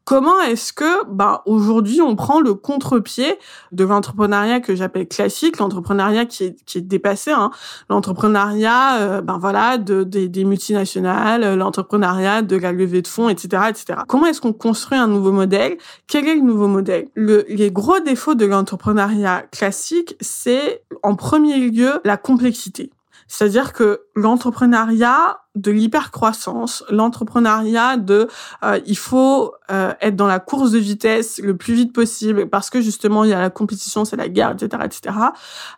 Comment 0.06 0.40
est-ce 0.40 0.72
que, 0.72 1.04
bah, 1.08 1.42
aujourd'hui, 1.46 2.00
on 2.00 2.14
prend 2.14 2.40
le 2.40 2.54
contre-pied 2.54 3.40
de 3.72 3.82
l'entrepreneuriat 3.82 4.60
que 4.60 4.76
j'appelle 4.76 5.08
classique, 5.08 5.58
l'entrepreneuriat 5.58 6.26
qui 6.26 6.44
est, 6.44 6.64
qui 6.64 6.78
est 6.78 6.82
dépassé, 6.82 7.32
hein, 7.32 7.50
l'entrepreneuriat, 7.90 9.00
euh, 9.00 9.20
ben 9.20 9.36
voilà, 9.38 9.78
de, 9.78 10.04
des 10.04 10.44
multinationales, 10.44 11.56
l'entrepreneuriat 11.58 12.42
de 12.42 12.54
la 12.54 12.70
levée 12.70 13.02
de 13.02 13.08
fonds, 13.08 13.28
etc., 13.28 13.64
etc. 13.68 13.98
Comment 14.06 14.26
est-ce 14.26 14.40
qu'on 14.40 14.52
construit 14.52 14.96
un 14.96 15.08
nouveau 15.08 15.32
modèle? 15.32 15.76
Quel 16.06 16.28
est 16.28 16.36
le 16.36 16.42
nouveau 16.42 16.68
modèle? 16.68 17.08
Le, 17.14 17.44
Les 17.48 17.72
gros 17.72 17.98
défauts 17.98 18.36
de 18.36 18.46
l'entrepreneuriat 18.46 19.42
classique, 19.50 20.16
c'est 20.20 20.84
en 21.02 21.16
premier 21.16 21.58
lieu 21.58 22.00
la 22.04 22.16
complexité. 22.16 22.92
C'est-à-dire 23.26 23.72
que 23.72 24.05
l'entrepreneuriat 24.16 25.38
de 25.56 25.70
l'hypercroissance, 25.70 26.84
l'entrepreneuriat 26.90 27.96
de 27.96 28.28
euh, 28.62 28.78
il 28.86 28.96
faut 28.96 29.54
euh, 29.70 29.94
être 30.00 30.14
dans 30.14 30.26
la 30.26 30.38
course 30.38 30.70
de 30.70 30.78
vitesse 30.78 31.40
le 31.42 31.56
plus 31.56 31.74
vite 31.74 31.92
possible 31.92 32.48
parce 32.48 32.68
que 32.68 32.80
justement 32.80 33.24
il 33.24 33.30
y 33.30 33.32
a 33.32 33.40
la 33.40 33.50
compétition, 33.50 34.04
c'est 34.04 34.16
la 34.16 34.28
guerre, 34.28 34.52
etc., 34.52 34.82
etc. 34.84 35.16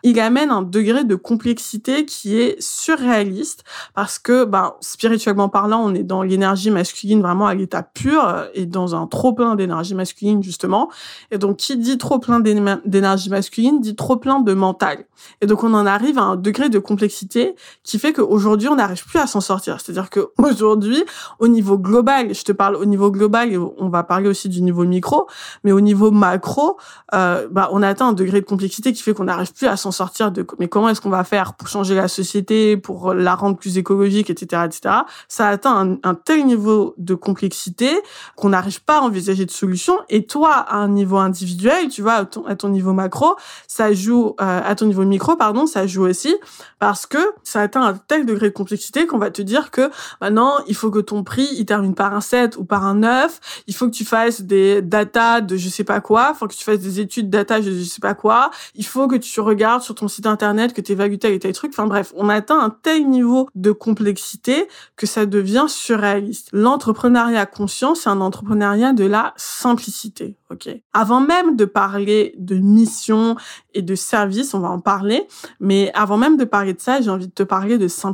Il 0.03 0.19
amène 0.19 0.51
un 0.51 0.63
degré 0.63 1.05
de 1.05 1.15
complexité 1.15 2.05
qui 2.05 2.41
est 2.41 2.61
surréaliste 2.61 3.65
parce 3.95 4.19
que, 4.19 4.45
ben, 4.45 4.75
spirituellement 4.81 5.49
parlant, 5.49 5.81
on 5.85 5.95
est 5.95 6.03
dans 6.03 6.23
l'énergie 6.23 6.71
masculine 6.71 7.21
vraiment 7.23 7.47
à 7.47 7.55
l'état 7.55 7.83
pur 7.83 8.27
euh, 8.27 8.47
et 8.55 8.67
dans 8.67 8.97
un 8.97 9.07
trop 9.07 9.33
plein 9.33 9.55
d'énergie 9.55 9.95
masculine 9.95 10.43
justement. 10.43 10.91
Et 11.31 11.39
donc 11.39 11.57
qui 11.59 11.77
dit 11.77 11.99
trop 11.99 12.19
plein 12.19 12.41
d'énergie 12.41 13.31
masculine 13.31 13.81
dit 13.81 13.95
trop 13.95 14.17
plein 14.17 14.41
de 14.41 14.55
mental. 14.55 15.05
Et 15.41 15.47
donc 15.47 15.63
on 15.63 15.73
en 15.75 15.87
arrive 15.87 16.19
à 16.19 16.23
un 16.23 16.37
degré 16.37 16.69
de 16.69 16.81
complexité 16.81 17.55
qui 17.85 17.99
fait 17.99 18.13
qu'aujourd'hui 18.29 18.69
on 18.69 18.77
n'arrive 18.77 19.05
plus 19.05 19.19
à 19.19 19.27
s'en 19.27 19.41
sortir 19.41 19.79
c'est-à-dire 19.81 20.11
que 20.11 20.31
aujourd'hui, 20.39 21.05
au 21.39 21.49
niveau 21.49 21.79
global, 21.79 22.35
je 22.35 22.43
te 22.43 22.53
parle 22.53 22.77
au 22.77 22.85
niveau 22.85 23.11
global, 23.11 23.57
on 23.79 23.89
va 23.89 24.03
parler 24.03 24.29
aussi 24.29 24.49
du 24.49 24.63
niveau 24.63 24.85
micro, 24.85 25.27
mais 25.65 25.73
au 25.73 25.81
niveau 25.81 26.11
macro, 26.11 26.79
euh, 27.15 27.49
bah, 27.51 27.69
on 27.73 27.83
atteint 27.83 28.09
un 28.09 28.13
degré 28.13 28.41
de 28.41 28.47
complexité 28.47 28.93
qui 28.93 29.03
fait 29.03 29.15
qu'on 29.15 29.25
n'arrive 29.25 29.53
plus 29.53 29.67
à 29.67 29.77
s'en 29.77 29.91
sortir 29.91 30.31
de. 30.31 30.47
Mais 30.59 30.69
comment 30.69 30.89
est-ce 30.89 31.01
qu'on 31.01 31.11
va 31.11 31.25
faire 31.25 31.55
pour 31.55 31.69
changer 31.69 31.95
la 31.95 32.09
société, 32.09 32.77
pour 32.77 33.15
la 33.15 33.35
rendre 33.35 33.57
plus 33.57 33.79
écologique, 33.79 34.31
etc., 34.31 34.63
etc. 34.67 34.95
Ça 35.29 35.49
atteint 35.49 35.99
un, 36.03 36.15
tel 36.15 36.45
niveau 36.47 36.95
de 36.99 37.15
complexité 37.15 37.91
qu'on 38.37 38.51
n'arrive 38.51 38.83
pas 38.83 38.99
à 38.99 39.01
envisager 39.03 39.47
de 39.47 39.51
solution. 39.51 39.95
Et 40.09 40.27
toi, 40.27 40.53
à 40.53 40.77
un 40.77 40.89
niveau 40.89 41.17
individuel, 41.17 41.89
tu 41.89 42.03
vois, 42.03 42.15
à 42.15 42.25
ton, 42.25 42.45
à 42.47 42.57
ton 42.57 42.69
niveau 42.69 42.93
macro, 42.93 43.37
ça 43.67 43.93
joue 43.93 44.35
euh, 44.41 44.61
à 44.65 44.75
ton 44.75 44.87
niveau 44.87 45.05
micro, 45.05 45.37
pardon, 45.37 45.67
ça 45.67 45.87
joue 45.87 46.07
aussi 46.07 46.35
parce 46.79 47.07
que 47.07 47.19
ça 47.43 47.61
atteint 47.61 47.83
un 47.83 47.95
tel 47.95 48.18
degré 48.25 48.49
de 48.49 48.55
complexité 48.55 49.07
qu'on 49.07 49.19
va 49.19 49.31
te 49.31 49.43
dire 49.43 49.71
que 49.71 49.91
maintenant, 50.21 50.55
il 50.67 50.75
faut 50.75 50.91
que 50.91 50.99
ton 50.99 51.25
prix, 51.25 51.49
il 51.57 51.67
termine 51.67 51.95
par 51.95 52.15
un 52.15 52.21
7 52.21 52.57
ou 52.57 52.65
par 52.65 52.85
un 52.85 52.95
9. 52.97 53.63
Il 53.67 53.75
faut 53.75 53.87
que 53.87 53.95
tu 53.95 54.05
fasses 54.05 54.43
des 54.43 54.83
data 54.83 55.41
de 55.41 55.57
je 55.57 55.69
sais 55.69 55.85
pas 55.85 56.01
quoi. 56.01 56.33
Il 56.35 56.39
faut 56.39 56.49
que 56.49 56.55
tu 56.55 56.65
fasses 56.65 56.81
des 56.81 57.01
études 57.01 57.31
data 57.31 57.61
de 57.61 57.71
je 57.71 57.83
sais 57.83 58.01
pas 58.01 58.15
quoi. 58.15 58.51
Il 58.75 58.87
faut 58.87 59.09
que 59.09 59.17
tu 59.17 59.41
regardes 59.41 59.83
sur 59.83 59.95
ton 59.95 60.09
site 60.09 60.27
internet, 60.27 60.73
que 60.73 60.81
tu 60.81 60.93
évalues 60.93 61.19
tel 61.19 61.33
et 61.33 61.39
tel 61.39 61.53
truc. 61.53 61.73
Enfin 61.73 61.87
bref, 61.87 62.13
on 62.17 62.29
atteint 62.29 62.59
un 62.59 62.71
tel 62.71 63.09
niveau 63.09 63.49
de 63.55 63.73
complexité 63.73 64.69
que 64.97 65.07
ça 65.07 65.27
devient 65.27 65.67
surréaliste. 65.69 66.49
L'entrepreneuriat 66.53 67.47
conscient, 67.47 67.95
c'est 67.95 68.11
un 68.11 68.21
entrepreneuriat 68.21 68.93
de 68.93 69.05
la 69.05 69.35
simplicité. 69.37 70.37
Ok? 70.51 70.69
Avant 70.93 71.21
même 71.21 71.57
de 71.57 71.65
parler 71.65 72.35
de 72.39 72.57
mission 72.57 73.37
et 73.75 73.83
de 73.83 73.95
service, 73.95 74.55
on 74.55 74.61
va 74.61 74.71
en 74.71 74.81
parler. 74.81 75.27
Mais 75.61 75.91
avant 75.95 76.17
même 76.17 76.37
de 76.37 76.45
parler 76.45 76.73
de 76.73 76.81
ça, 76.81 77.01
j'ai 77.01 77.11
envie 77.11 77.29
de 77.29 77.33
te 77.33 77.43
parler 77.43 77.79
de 77.79 77.89
simplicité. 77.89 78.08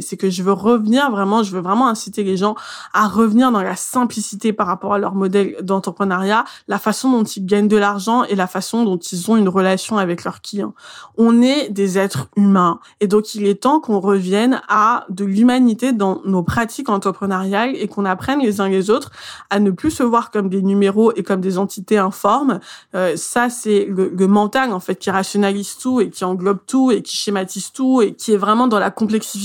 C'est 0.00 0.16
que 0.16 0.30
je 0.30 0.42
veux 0.42 0.52
revenir 0.52 1.10
vraiment, 1.10 1.42
je 1.42 1.52
veux 1.52 1.60
vraiment 1.60 1.88
inciter 1.88 2.24
les 2.24 2.36
gens 2.36 2.54
à 2.92 3.08
revenir 3.08 3.52
dans 3.52 3.62
la 3.62 3.76
simplicité 3.76 4.52
par 4.52 4.66
rapport 4.66 4.94
à 4.94 4.98
leur 4.98 5.14
modèle 5.14 5.56
d'entrepreneuriat, 5.62 6.44
la 6.68 6.78
façon 6.78 7.10
dont 7.10 7.24
ils 7.24 7.44
gagnent 7.44 7.68
de 7.68 7.76
l'argent 7.76 8.24
et 8.24 8.34
la 8.34 8.46
façon 8.46 8.84
dont 8.84 8.98
ils 8.98 9.30
ont 9.30 9.36
une 9.36 9.48
relation 9.48 9.98
avec 9.98 10.24
leurs 10.24 10.40
clients. 10.40 10.74
On 11.16 11.42
est 11.42 11.68
des 11.70 11.98
êtres 11.98 12.28
humains. 12.36 12.80
Et 13.00 13.06
donc, 13.06 13.34
il 13.34 13.46
est 13.46 13.62
temps 13.62 13.80
qu'on 13.80 14.00
revienne 14.00 14.60
à 14.68 15.06
de 15.08 15.24
l'humanité 15.24 15.92
dans 15.92 16.20
nos 16.24 16.42
pratiques 16.42 16.88
entrepreneuriales 16.88 17.74
et 17.76 17.88
qu'on 17.88 18.04
apprenne 18.04 18.40
les 18.40 18.60
uns 18.60 18.68
les 18.68 18.90
autres 18.90 19.10
à 19.50 19.60
ne 19.60 19.70
plus 19.70 19.90
se 19.90 20.02
voir 20.02 20.30
comme 20.30 20.48
des 20.48 20.62
numéros 20.62 21.12
et 21.16 21.22
comme 21.22 21.40
des 21.40 21.58
entités 21.58 21.98
informe. 21.98 22.60
Euh, 22.94 23.16
ça, 23.16 23.50
c'est 23.50 23.86
le, 23.88 24.28
mental 24.28 24.72
en 24.72 24.80
fait 24.80 24.96
qui 24.96 25.10
rationalise 25.10 25.78
tout 25.78 26.00
et 26.00 26.10
qui 26.10 26.24
englobe 26.24 26.58
tout 26.66 26.90
et 26.90 27.02
qui 27.02 27.16
schématise 27.16 27.72
tout 27.72 28.02
et 28.02 28.12
qui 28.12 28.32
est 28.32 28.36
vraiment 28.36 28.68
dans 28.68 28.78
la 28.78 28.90
complexification 28.90 29.37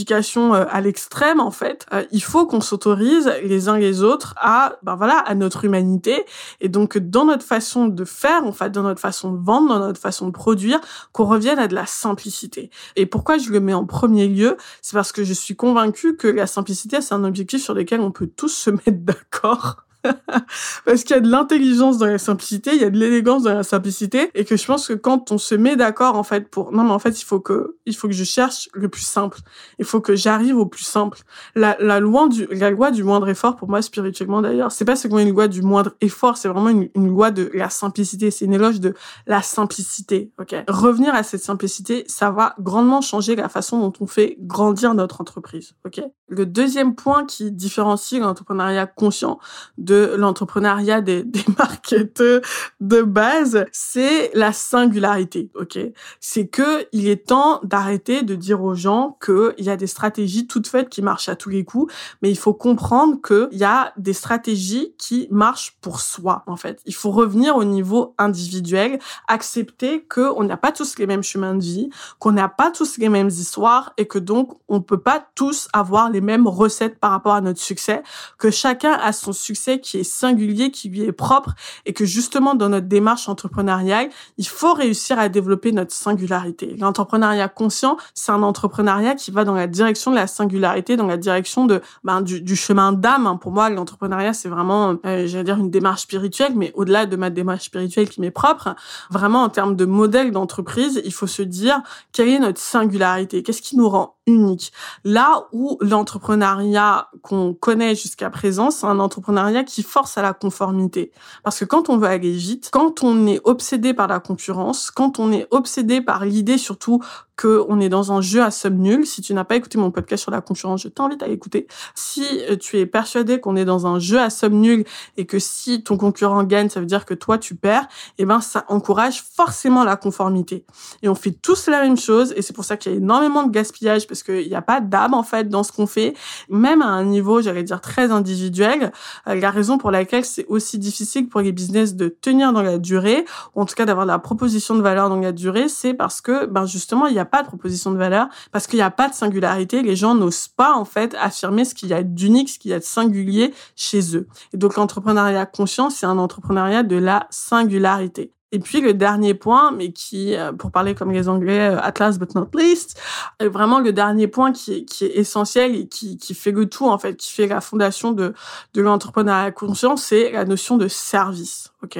euh, 0.53 0.65
à 0.69 0.81
l'extrême 0.81 1.39
en 1.39 1.51
fait. 1.51 1.85
Euh, 1.93 2.03
il 2.11 2.23
faut 2.23 2.45
qu'on 2.45 2.61
s'autorise 2.61 3.31
les 3.43 3.69
uns 3.69 3.77
les 3.77 4.03
autres 4.03 4.33
à, 4.37 4.77
ben 4.83 4.95
voilà, 4.95 5.17
à 5.19 5.35
notre 5.35 5.65
humanité 5.65 6.25
et 6.61 6.69
donc 6.69 6.97
dans 6.97 7.25
notre 7.25 7.45
façon 7.45 7.87
de 7.87 8.05
faire, 8.05 8.45
en 8.45 8.51
fait, 8.51 8.69
dans 8.71 8.83
notre 8.83 9.01
façon 9.01 9.31
de 9.31 9.43
vendre, 9.43 9.69
dans 9.69 9.79
notre 9.79 9.99
façon 9.99 10.27
de 10.27 10.31
produire, 10.31 10.79
qu'on 11.11 11.25
revienne 11.25 11.59
à 11.59 11.67
de 11.67 11.75
la 11.75 11.85
simplicité. 11.85 12.69
Et 12.95 13.05
pourquoi 13.05 13.37
je 13.37 13.51
le 13.51 13.59
mets 13.59 13.73
en 13.73 13.85
premier 13.85 14.27
lieu, 14.27 14.57
c'est 14.81 14.93
parce 14.93 15.11
que 15.11 15.23
je 15.23 15.33
suis 15.33 15.55
convaincue 15.55 16.15
que 16.15 16.27
la 16.27 16.47
simplicité, 16.47 17.01
c'est 17.01 17.13
un 17.13 17.23
objectif 17.23 17.61
sur 17.61 17.73
lequel 17.73 18.01
on 18.01 18.11
peut 18.11 18.27
tous 18.27 18.49
se 18.49 18.69
mettre 18.69 18.99
d'accord. 18.99 19.85
Parce 20.85 21.03
qu'il 21.03 21.15
y 21.15 21.19
a 21.19 21.21
de 21.21 21.29
l'intelligence 21.29 21.97
dans 21.97 22.05
la 22.05 22.17
simplicité, 22.17 22.71
il 22.73 22.81
y 22.81 22.85
a 22.85 22.89
de 22.89 22.97
l'élégance 22.97 23.43
dans 23.43 23.53
la 23.53 23.63
simplicité, 23.63 24.29
et 24.33 24.45
que 24.45 24.57
je 24.57 24.65
pense 24.65 24.87
que 24.87 24.93
quand 24.93 25.31
on 25.31 25.37
se 25.37 25.55
met 25.55 25.75
d'accord, 25.75 26.15
en 26.15 26.23
fait, 26.23 26.49
pour, 26.49 26.71
non, 26.71 26.83
mais 26.83 26.91
en 26.91 26.99
fait, 26.99 27.21
il 27.21 27.25
faut 27.25 27.39
que, 27.39 27.77
il 27.85 27.95
faut 27.95 28.07
que 28.07 28.13
je 28.13 28.23
cherche 28.23 28.69
le 28.73 28.89
plus 28.89 29.01
simple. 29.01 29.39
Il 29.79 29.85
faut 29.85 30.01
que 30.01 30.15
j'arrive 30.15 30.57
au 30.57 30.65
plus 30.65 30.83
simple. 30.83 31.19
La, 31.55 31.75
loi 31.99 32.27
du, 32.27 32.47
la 32.51 32.69
loi 32.69 32.91
du 32.91 33.03
moindre 33.03 33.29
effort, 33.29 33.55
pour 33.55 33.69
moi, 33.69 33.81
spirituellement 33.81 34.41
d'ailleurs, 34.41 34.71
c'est 34.71 34.85
pas 34.85 34.95
seulement 34.95 35.19
une 35.19 35.31
loi 35.31 35.47
du 35.47 35.61
moindre 35.61 35.91
effort, 36.01 36.37
c'est 36.37 36.47
vraiment 36.47 36.69
une, 36.69 36.89
une 36.95 37.07
loi 37.07 37.31
de 37.31 37.49
la 37.53 37.69
simplicité. 37.69 38.31
C'est 38.31 38.45
une 38.45 38.53
éloge 38.53 38.79
de 38.79 38.93
la 39.27 39.41
simplicité, 39.41 40.31
ok? 40.39 40.55
Revenir 40.67 41.15
à 41.15 41.23
cette 41.23 41.43
simplicité, 41.43 42.03
ça 42.07 42.31
va 42.31 42.55
grandement 42.59 43.01
changer 43.01 43.35
la 43.35 43.49
façon 43.49 43.79
dont 43.79 43.93
on 43.99 44.07
fait 44.07 44.37
grandir 44.39 44.93
notre 44.93 45.21
entreprise, 45.21 45.73
ok? 45.85 46.01
Le 46.27 46.45
deuxième 46.45 46.95
point 46.95 47.25
qui 47.25 47.51
différencie 47.51 48.19
l'entrepreneuriat 48.19 48.87
conscient 48.87 49.39
de 49.77 49.92
de 49.93 50.15
l'entrepreneuriat 50.15 51.01
des, 51.01 51.23
des 51.37 51.45
marketeurs 51.57 52.41
de 52.79 53.01
base, 53.01 53.65
c'est 53.71 54.31
la 54.33 54.53
singularité, 54.53 55.51
ok? 55.55 55.79
C'est 56.19 56.47
que 56.47 56.87
il 56.91 57.07
est 57.07 57.27
temps 57.27 57.59
d'arrêter 57.63 58.23
de 58.23 58.35
dire 58.35 58.63
aux 58.63 58.75
gens 58.75 59.17
qu'il 59.23 59.65
y 59.65 59.69
a 59.69 59.77
des 59.77 59.87
stratégies 59.87 60.47
toutes 60.47 60.67
faites 60.67 60.89
qui 60.89 61.01
marchent 61.01 61.29
à 61.29 61.35
tous 61.35 61.49
les 61.49 61.63
coups, 61.63 61.93
mais 62.21 62.29
il 62.31 62.37
faut 62.37 62.53
comprendre 62.53 63.17
qu'il 63.25 63.57
y 63.57 63.63
a 63.63 63.93
des 63.97 64.13
stratégies 64.13 64.95
qui 64.97 65.27
marchent 65.29 65.77
pour 65.81 65.99
soi, 65.99 66.43
en 66.47 66.55
fait. 66.55 66.81
Il 66.85 66.95
faut 66.95 67.11
revenir 67.11 67.55
au 67.55 67.63
niveau 67.63 68.15
individuel, 68.17 68.99
accepter 69.27 70.03
qu'on 70.03 70.43
n'a 70.43 70.57
pas 70.57 70.71
tous 70.71 70.97
les 70.97 71.07
mêmes 71.07 71.23
chemins 71.23 71.55
de 71.55 71.63
vie, 71.63 71.89
qu'on 72.19 72.31
n'a 72.31 72.49
pas 72.49 72.71
tous 72.71 72.97
les 72.97 73.09
mêmes 73.09 73.29
histoires 73.29 73.93
et 73.97 74.07
que 74.07 74.19
donc 74.19 74.57
on 74.67 74.81
peut 74.81 74.99
pas 74.99 75.25
tous 75.35 75.67
avoir 75.73 76.09
les 76.09 76.21
mêmes 76.21 76.47
recettes 76.47 76.99
par 76.99 77.11
rapport 77.11 77.33
à 77.33 77.41
notre 77.41 77.59
succès, 77.59 78.01
que 78.37 78.49
chacun 78.49 78.93
a 78.93 79.11
son 79.11 79.33
succès 79.33 79.79
qui 79.83 79.99
est 79.99 80.03
singulier, 80.03 80.71
qui 80.71 80.89
lui 80.89 81.01
est 81.01 81.11
propre 81.11 81.53
et 81.85 81.93
que 81.93 82.05
justement 82.05 82.55
dans 82.55 82.69
notre 82.69 82.87
démarche 82.87 83.29
entrepreneuriale, 83.29 84.09
il 84.37 84.47
faut 84.47 84.73
réussir 84.73 85.19
à 85.19 85.29
développer 85.29 85.71
notre 85.71 85.93
singularité. 85.93 86.75
L'entrepreneuriat 86.79 87.49
conscient, 87.49 87.97
c'est 88.13 88.31
un 88.31 88.41
entrepreneuriat 88.43 89.15
qui 89.15 89.31
va 89.31 89.43
dans 89.43 89.53
la 89.53 89.67
direction 89.67 90.11
de 90.11 90.15
la 90.15 90.27
singularité, 90.27 90.97
dans 90.97 91.07
la 91.07 91.17
direction 91.17 91.65
de 91.65 91.81
ben, 92.03 92.21
du, 92.21 92.55
chemin 92.55 92.93
d'âme. 92.93 93.37
Pour 93.39 93.51
moi, 93.51 93.69
l'entrepreneuriat, 93.69 94.33
c'est 94.33 94.49
vraiment, 94.49 94.95
euh, 95.05 95.27
j'allais 95.27 95.43
dire, 95.43 95.57
une 95.57 95.69
démarche 95.69 96.01
spirituelle, 96.01 96.53
mais 96.55 96.71
au-delà 96.75 97.05
de 97.05 97.15
ma 97.15 97.29
démarche 97.29 97.65
spirituelle 97.65 98.09
qui 98.09 98.21
m'est 98.21 98.31
propre, 98.31 98.75
vraiment 99.09 99.43
en 99.43 99.49
termes 99.49 99.75
de 99.75 99.85
modèle 99.85 100.31
d'entreprise, 100.31 101.01
il 101.03 101.13
faut 101.13 101.27
se 101.27 101.41
dire 101.41 101.81
quelle 102.11 102.29
est 102.29 102.39
notre 102.39 102.59
singularité, 102.59 103.43
qu'est-ce 103.43 103.61
qui 103.61 103.77
nous 103.77 103.89
rend 103.89 104.15
unique. 104.27 104.71
Là 105.03 105.47
où 105.51 105.77
l'entrepreneuriat 105.81 107.09
qu'on 107.21 107.53
connaît 107.53 107.95
jusqu'à 107.95 108.29
présent, 108.29 108.71
c'est 108.71 108.85
un 108.85 108.99
entrepreneuriat 108.99 109.63
qui 109.63 109.83
force 109.83 110.17
à 110.17 110.21
la 110.21 110.33
conformité. 110.33 111.11
Parce 111.43 111.59
que 111.59 111.65
quand 111.65 111.89
on 111.89 111.97
veut 111.97 112.07
aller 112.07 112.31
vite, 112.31 112.69
quand 112.71 113.03
on 113.03 113.27
est 113.27 113.41
obsédé 113.43 113.93
par 113.93 114.07
la 114.07 114.19
concurrence, 114.19 114.91
quand 114.91 115.19
on 115.19 115.31
est 115.31 115.47
obsédé 115.51 116.01
par 116.01 116.25
l'idée 116.25 116.57
surtout 116.57 117.03
qu'on 117.43 117.81
est 117.81 117.89
dans 117.89 118.13
un 118.13 118.21
jeu 118.21 118.41
à 118.41 118.51
somme 118.51 118.77
nulle. 118.77 119.05
Si 119.05 119.21
tu 119.21 119.33
n'as 119.33 119.43
pas 119.43 119.57
écouté 119.57 119.77
mon 119.77 119.91
podcast 119.91 120.23
sur 120.23 120.31
la 120.31 120.39
concurrence, 120.39 120.81
je 120.81 120.87
t'invite 120.87 121.21
à 121.23 121.27
écouter. 121.27 121.67
Si 121.93 122.23
euh, 122.49 122.55
tu 122.55 122.79
es 122.79 122.85
persuadé 122.85 123.41
qu'on 123.41 123.57
est 123.57 123.65
dans 123.65 123.85
un 123.85 123.99
jeu 123.99 124.17
à 124.19 124.29
somme 124.29 124.53
nulle 124.53 124.85
et 125.17 125.25
que 125.25 125.39
si 125.39 125.83
ton 125.83 125.97
concurrent 125.97 126.43
gagne, 126.45 126.69
ça 126.69 126.79
veut 126.79 126.85
dire 126.85 127.05
que 127.05 127.13
toi 127.13 127.37
tu 127.37 127.55
perds, 127.55 127.87
eh 128.17 128.25
ben 128.25 128.39
ça 128.39 128.63
encourage 128.69 129.23
forcément 129.23 129.83
la 129.83 129.97
conformité. 129.97 130.65
Et 131.01 131.09
on 131.09 131.15
fait 131.15 131.31
tous 131.31 131.67
la 131.67 131.81
même 131.81 131.97
chose 131.97 132.33
et 132.37 132.41
c'est 132.41 132.53
pour 132.53 132.63
ça 132.63 132.77
qu'il 132.77 132.93
y 132.93 132.95
a 132.95 132.97
énormément 132.97 133.43
de 133.43 133.51
gaspillage 133.51 134.07
parce 134.07 134.23
qu'il 134.23 134.47
n'y 134.47 134.55
a 134.55 134.61
pas 134.61 134.79
d'âme 134.79 135.13
en 135.13 135.23
fait 135.23 135.49
dans 135.49 135.63
ce 135.63 135.73
qu'on 135.73 135.87
fait, 135.87 136.13
même 136.49 136.81
à 136.81 136.87
un 136.87 137.03
niveau, 137.03 137.41
j'allais 137.41 137.63
dire 137.63 137.81
très 137.81 138.11
individuel. 138.11 138.93
Euh, 139.27 139.35
la 139.35 139.51
raison 139.51 139.77
pour 139.77 139.91
laquelle 139.91 140.23
c'est 140.23 140.45
aussi 140.47 140.79
difficile 140.79 141.27
pour 141.27 141.41
les 141.41 141.51
business 141.51 141.95
de 141.95 142.07
tenir 142.07 142.53
dans 142.53 142.61
la 142.61 142.77
durée, 142.77 143.25
ou 143.55 143.61
en 143.61 143.65
tout 143.65 143.75
cas 143.75 143.85
d'avoir 143.85 144.05
la 144.05 144.19
proposition 144.19 144.75
de 144.75 144.81
valeur 144.81 145.09
dans 145.09 145.19
la 145.19 145.33
durée, 145.33 145.67
c'est 145.67 145.93
parce 145.93 146.21
que 146.21 146.45
ben 146.45 146.65
justement 146.65 147.07
il 147.07 147.15
y 147.15 147.19
a 147.19 147.25
pas 147.33 147.41
de 147.41 147.47
proposition 147.47 147.91
de 147.91 147.97
valeur, 147.97 148.27
parce 148.51 148.67
qu'il 148.67 148.77
n'y 148.77 148.83
a 148.83 148.91
pas 148.91 149.09
de 149.09 149.15
singularité. 149.15 149.81
Les 149.81 149.95
gens 149.95 150.13
n'osent 150.13 150.47
pas, 150.47 150.75
en 150.75 150.85
fait, 150.85 151.15
affirmer 151.19 151.65
ce 151.65 151.73
qu'il 151.73 151.89
y 151.89 151.93
a 151.93 152.03
d'unique, 152.03 152.47
ce 152.47 152.59
qu'il 152.59 152.69
y 152.69 152.75
a 152.75 152.79
de 152.79 152.83
singulier 152.83 153.55
chez 153.75 154.15
eux. 154.15 154.27
Et 154.53 154.57
donc, 154.57 154.75
l'entrepreneuriat 154.75 155.47
conscient, 155.47 155.89
c'est 155.89 156.05
un 156.05 156.19
entrepreneuriat 156.19 156.83
de 156.83 156.95
la 156.95 157.25
singularité. 157.31 158.31
Et 158.53 158.59
puis 158.59 158.81
le 158.81 158.93
dernier 158.93 159.33
point, 159.33 159.71
mais 159.71 159.91
qui, 159.91 160.35
euh, 160.35 160.53
pour 160.53 160.69
parler 160.69 160.93
comme 160.93 161.11
les 161.11 161.27
Anglais, 161.27 161.71
euh, 161.71 161.81
at 161.81 161.95
last 161.99 162.19
but 162.19 162.35
not 162.35 162.49
least, 162.53 163.01
vraiment 163.41 163.79
le 163.79 163.91
dernier 163.91 164.27
point 164.27 164.53
qui 164.53 164.85
est, 165.01 165.01
essentiel 165.01 165.75
et 165.75 165.87
qui, 165.87 166.17
qui 166.17 166.35
fait 166.35 166.51
le 166.51 166.69
tout 166.69 166.87
en 166.87 166.99
fait, 166.99 167.15
qui 167.15 167.31
fait 167.31 167.47
la 167.47 167.61
fondation 167.61 168.11
de 168.11 168.35
de 168.75 168.81
l'entrepreneuriat 168.81 169.51
conscient, 169.51 169.97
c'est 169.97 170.31
la 170.31 170.45
notion 170.45 170.77
de 170.77 170.87
service. 170.87 171.73
Ok, 171.81 171.97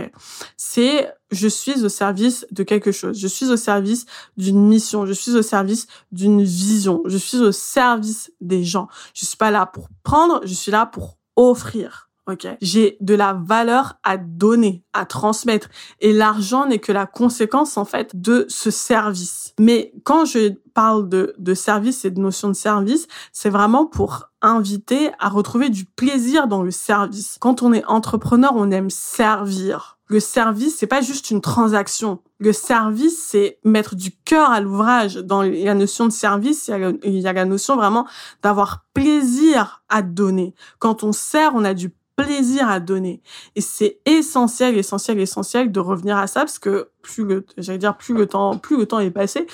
c'est 0.56 1.12
je 1.32 1.48
suis 1.48 1.84
au 1.84 1.90
service 1.90 2.46
de 2.52 2.62
quelque 2.62 2.92
chose, 2.92 3.18
je 3.18 3.28
suis 3.28 3.50
au 3.50 3.58
service 3.58 4.06
d'une 4.38 4.68
mission, 4.68 5.08
je 5.08 5.14
suis 5.14 5.36
au 5.36 5.42
service 5.42 5.88
d'une 6.12 6.44
vision, 6.44 7.02
je 7.06 7.18
suis 7.18 7.40
au 7.40 7.52
service 7.52 8.32
des 8.42 8.64
gens. 8.64 8.88
Je 9.16 9.26
suis 9.26 9.38
pas 9.38 9.50
là 9.50 9.66
pour 9.66 9.90
prendre, 10.04 10.42
je 10.46 10.54
suis 10.54 10.72
là 10.72 10.86
pour 10.86 11.18
offrir. 11.36 12.12
Ok, 12.26 12.48
j'ai 12.62 12.96
de 13.02 13.16
la 13.16 13.34
valeur 13.34 13.96
à 14.04 14.16
donner, 14.16 14.82
à 14.94 15.06
transmettre, 15.06 15.68
et 16.00 16.14
l'argent 16.14 16.66
n'est 16.66 16.80
que 16.80 16.94
la 16.94 17.06
conséquence 17.06 17.76
en 17.76 17.84
fait 17.84 18.16
de 18.16 18.46
ce 18.48 18.72
service. 18.72 19.54
Mais 19.60 19.92
quand 20.06 20.24
je 20.24 20.54
parle 20.74 21.10
de, 21.10 21.36
de 21.38 21.54
service 21.54 22.06
et 22.06 22.12
de 22.12 22.22
notion 22.22 22.48
de 22.48 22.54
service, 22.54 23.08
c'est 23.34 23.50
vraiment 23.50 23.86
pour 23.86 24.30
inviter 24.42 25.12
à 25.20 25.28
retrouver 25.28 25.70
du 25.70 25.84
plaisir 25.84 26.48
dans 26.48 26.64
le 26.64 26.72
service. 26.72 27.36
Quand 27.42 27.62
on 27.62 27.74
est 27.74 27.84
entrepreneur, 27.86 28.54
on 28.56 28.72
aime 28.72 28.90
servir. 28.90 29.98
Le 30.08 30.22
service, 30.22 30.78
c'est 30.78 30.88
pas 30.88 31.02
juste 31.02 31.30
une 31.32 31.42
transaction. 31.42 32.22
Le 32.38 32.54
service, 32.54 33.22
c'est 33.22 33.60
mettre 33.64 33.96
du 33.96 34.12
cœur 34.12 34.50
à 34.50 34.62
l'ouvrage. 34.62 35.16
Dans 35.16 35.42
la 35.42 35.74
notion 35.74 36.06
de 36.06 36.12
service, 36.12 36.70
il 37.04 37.20
y 37.20 37.28
a 37.28 37.34
la 37.34 37.46
notion 37.46 37.76
vraiment 37.76 38.08
d'avoir 38.44 38.86
plaisir 38.94 39.84
à 39.90 40.02
donner. 40.02 40.54
Quand 40.80 41.04
on 41.04 41.12
sert, 41.14 41.54
on 41.56 41.64
a 41.64 41.74
du 41.74 41.94
plaisir 42.16 42.70
à 42.70 42.80
donner. 42.80 43.22
Et 43.56 43.62
c'est 43.62 44.00
essentiel, 44.06 44.78
essentiel, 44.78 45.20
essentiel 45.20 45.72
de 45.72 45.80
revenir 45.80 46.18
à 46.18 46.28
ça 46.28 46.42
parce 46.42 46.60
que 46.60 46.90
plus 47.02 47.26
le, 47.26 47.46
j'allais 47.58 47.78
dire, 47.78 47.98
plus 47.98 48.14
le 48.14 48.28
temps, 48.28 48.58
plus 48.58 48.78
le 48.78 48.86
temps 48.86 49.00
est 49.00 49.12
passé, 49.12 49.48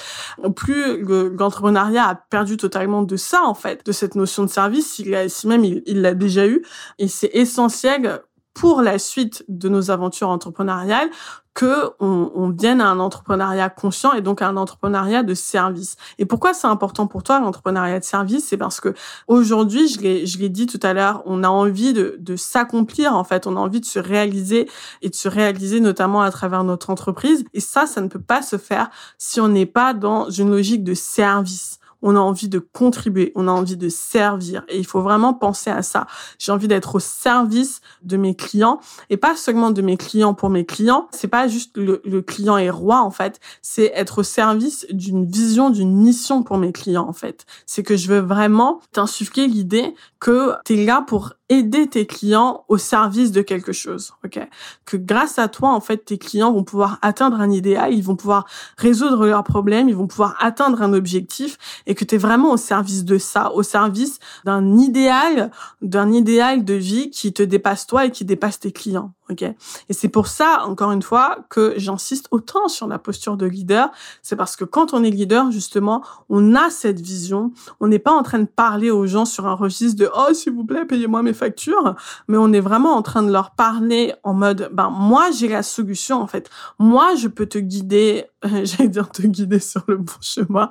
plus 0.56 1.04
l'entrepreneuriat 1.04 2.08
a 2.08 2.16
perdu 2.16 2.58
totalement 2.58 3.02
de 3.02 3.16
ça, 3.16 3.44
en 3.44 3.56
fait, 3.56 3.86
de 3.86 3.92
cette 3.92 4.16
notion 4.16 4.44
de 4.44 4.50
service, 4.50 4.94
si, 4.94 5.12
si 5.28 5.48
même 5.48 5.64
il 5.64 6.02
l'a 6.02 6.14
déjà 6.14 6.48
eu. 6.48 6.64
Et 7.00 7.08
c'est 7.08 7.32
essentiel 7.34 8.22
pour 8.60 8.82
la 8.82 9.00
suite 9.00 9.46
de 9.48 9.70
nos 9.70 9.90
aventures 9.90 10.28
entrepreneuriales 10.28 11.10
que 11.54 11.92
on, 12.02 12.30
on, 12.36 12.50
vienne 12.50 12.82
à 12.82 12.90
un 12.90 13.00
entrepreneuriat 13.00 13.70
conscient 13.70 14.12
et 14.12 14.22
donc 14.22 14.42
à 14.42 14.50
un 14.50 14.58
entrepreneuriat 14.58 15.24
de 15.24 15.34
service. 15.34 15.96
Et 16.18 16.26
pourquoi 16.26 16.54
c'est 16.54 16.68
important 16.68 17.08
pour 17.08 17.24
toi 17.24 17.40
l'entrepreneuriat 17.40 18.00
de 18.00 18.04
service? 18.04 18.48
C'est 18.50 18.58
parce 18.58 18.82
que 18.82 18.94
aujourd'hui, 19.28 19.88
je 19.88 20.02
l'ai 20.02 20.26
je 20.26 20.40
l'ai 20.40 20.50
dit 20.50 20.66
tout 20.66 20.80
à 20.84 20.92
l'heure, 20.92 21.24
on 21.26 21.42
a 21.46 21.48
envie 21.48 21.94
de, 21.94 22.18
de 22.20 22.36
s'accomplir 22.36 23.16
en 23.16 23.24
fait, 23.24 23.48
on 23.48 23.56
a 23.56 23.60
envie 23.60 23.80
de 23.80 23.86
se 23.86 24.00
réaliser 24.00 24.70
et 25.02 25.10
de 25.10 25.16
se 25.16 25.30
réaliser 25.30 25.80
notamment 25.80 26.22
à 26.22 26.30
travers 26.30 26.66
notre 26.66 26.90
entreprise. 26.90 27.46
Et 27.54 27.62
ça, 27.62 27.88
ça 27.88 28.02
ne 28.02 28.10
peut 28.10 28.22
pas 28.22 28.42
se 28.42 28.58
faire 28.58 28.90
si 29.18 29.40
on 29.40 29.48
n'est 29.48 29.66
pas 29.66 29.94
dans 29.94 30.30
une 30.30 30.52
logique 30.52 30.84
de 30.84 30.94
service 30.94 31.79
on 32.02 32.16
a 32.16 32.20
envie 32.20 32.50
de 32.50 32.60
contribuer, 32.60 33.32
on 33.36 33.48
a 33.48 33.52
envie 33.52 33.78
de 33.78 33.90
servir. 33.90 34.64
Et 34.70 34.78
il 34.78 34.86
faut 34.86 35.02
vraiment 35.02 35.34
penser 35.34 35.70
à 35.70 35.82
ça. 35.82 36.08
J'ai 36.38 36.52
envie 36.52 36.68
d'être 36.68 36.96
au 36.96 37.00
service 37.00 37.82
de 38.04 38.18
mes 38.18 38.36
clients 38.36 38.80
et 39.10 39.18
pas 39.18 39.36
seulement 39.36 39.72
de 39.72 39.82
mes 39.82 39.98
clients 39.98 40.34
pour 40.34 40.50
mes 40.50 40.66
clients. 40.66 41.08
C'est 41.12 41.28
pas 41.28 41.48
juste 41.48 41.78
le, 41.78 42.22
client 42.22 42.58
est 42.58 42.70
roi, 42.70 43.02
en 43.02 43.12
fait. 43.12 43.40
C'est 43.62 43.92
être 43.96 44.20
au 44.20 44.24
service 44.24 44.86
d'une 44.92 45.26
vision, 45.26 45.70
d'une 45.70 45.96
mission 45.96 46.44
pour 46.44 46.58
mes 46.58 46.72
clients, 46.72 47.08
en 47.08 47.14
fait. 47.14 47.46
C'est 47.66 47.84
que 47.84 47.96
je 47.96 48.08
veux 48.08 48.20
vraiment 48.20 48.80
t'insuffler 48.92 49.48
l'idée 49.48 49.94
que 50.20 50.54
tu 50.66 50.74
es 50.74 50.86
là 50.86 51.04
pour 51.06 51.34
aider 51.50 51.88
tes 51.88 52.06
clients 52.06 52.64
au 52.68 52.78
service 52.78 53.32
de 53.32 53.42
quelque 53.42 53.72
chose, 53.72 54.14
ok? 54.24 54.40
Que 54.86 54.98
grâce 54.98 55.40
à 55.40 55.48
toi, 55.48 55.70
en 55.70 55.82
fait, 55.82 55.98
tes 55.98 56.18
clients 56.18 56.54
vont 56.54 56.64
pouvoir 56.64 57.00
atteindre 57.02 57.42
un 57.42 57.50
idéal, 57.50 57.94
ils 57.94 58.04
vont 58.04 58.16
pouvoir 58.16 58.46
résoudre 58.78 59.26
leurs 59.26 59.44
problèmes, 59.44 59.90
ils 59.90 59.96
vont 59.96 60.08
pouvoir 60.08 60.36
atteindre 60.40 60.82
un 60.82 60.94
objectif, 60.94 61.58
et 61.88 61.96
que 61.96 62.06
tu 62.06 62.16
es 62.16 62.18
vraiment 62.18 62.52
au 62.52 62.58
service 62.58 63.04
de 63.04 63.18
ça, 63.18 63.52
au 63.54 63.64
service 63.64 64.20
d'un 64.46 64.78
idéal, 64.78 65.52
d'un 65.82 66.12
idéal 66.12 66.64
de 66.64 66.76
vie 66.76 67.10
qui 67.10 67.34
te 67.34 67.44
dépasse 67.44 67.88
toi 67.88 68.06
et 68.06 68.12
qui 68.12 68.26
dépasse 68.26 68.60
tes 68.60 68.72
clients, 68.72 69.12
ok 69.30 69.44
Et 69.44 69.94
c'est 69.94 70.10
pour 70.10 70.28
ça, 70.28 70.64
encore 70.66 70.92
une 70.92 71.02
fois, 71.02 71.38
que 71.50 71.74
j'insiste 71.78 72.28
autant 72.32 72.68
sur 72.68 72.88
la 72.88 73.00
posture 73.00 73.38
de 73.38 73.46
leader. 73.46 73.92
C'est 74.22 74.36
parce 74.36 74.56
que 74.56 74.66
quand 74.66 74.94
on 74.94 75.04
est 75.04 75.10
leader, 75.10 75.52
justement, 75.52 76.04
on 76.30 76.56
a 76.56 76.70
cette 76.70 77.00
vision. 77.00 77.52
On 77.80 77.88
n'est 77.88 78.00
pas 78.00 78.12
en 78.12 78.24
train 78.24 78.40
de 78.40 78.46
parler 78.46 78.92
aux 78.92 79.06
gens 79.06 79.26
sur 79.26 79.48
un 79.48 79.54
registre 79.54 80.00
de 80.00 80.10
oh 80.16 80.34
s'il 80.34 80.54
vous 80.54 80.66
plaît 80.66 80.86
payez-moi 80.86 81.24
mes 81.24 81.34
factures, 81.34 81.96
mais 82.28 82.38
on 82.38 82.52
est 82.54 82.60
vraiment 82.60 82.96
en 82.96 83.02
train 83.02 83.24
de 83.24 83.32
leur 83.32 83.52
parler 83.52 84.14
en 84.24 84.34
mode 84.34 84.70
ben 84.74 84.90
moi 84.90 85.32
j'ai 85.32 85.48
la 85.48 85.64
solution 85.64 86.22
en 86.22 86.28
fait. 86.28 86.50
Moi 86.80 87.16
je 87.16 87.28
peux 87.28 87.46
te 87.46 87.58
guider, 87.58 88.26
j'allais 88.44 88.90
dire 88.90 89.10
te 89.10 89.22
guider 89.22 89.60
sur 89.60 89.84
le 89.88 89.98
bon 89.98 90.14
chemin, 90.22 90.70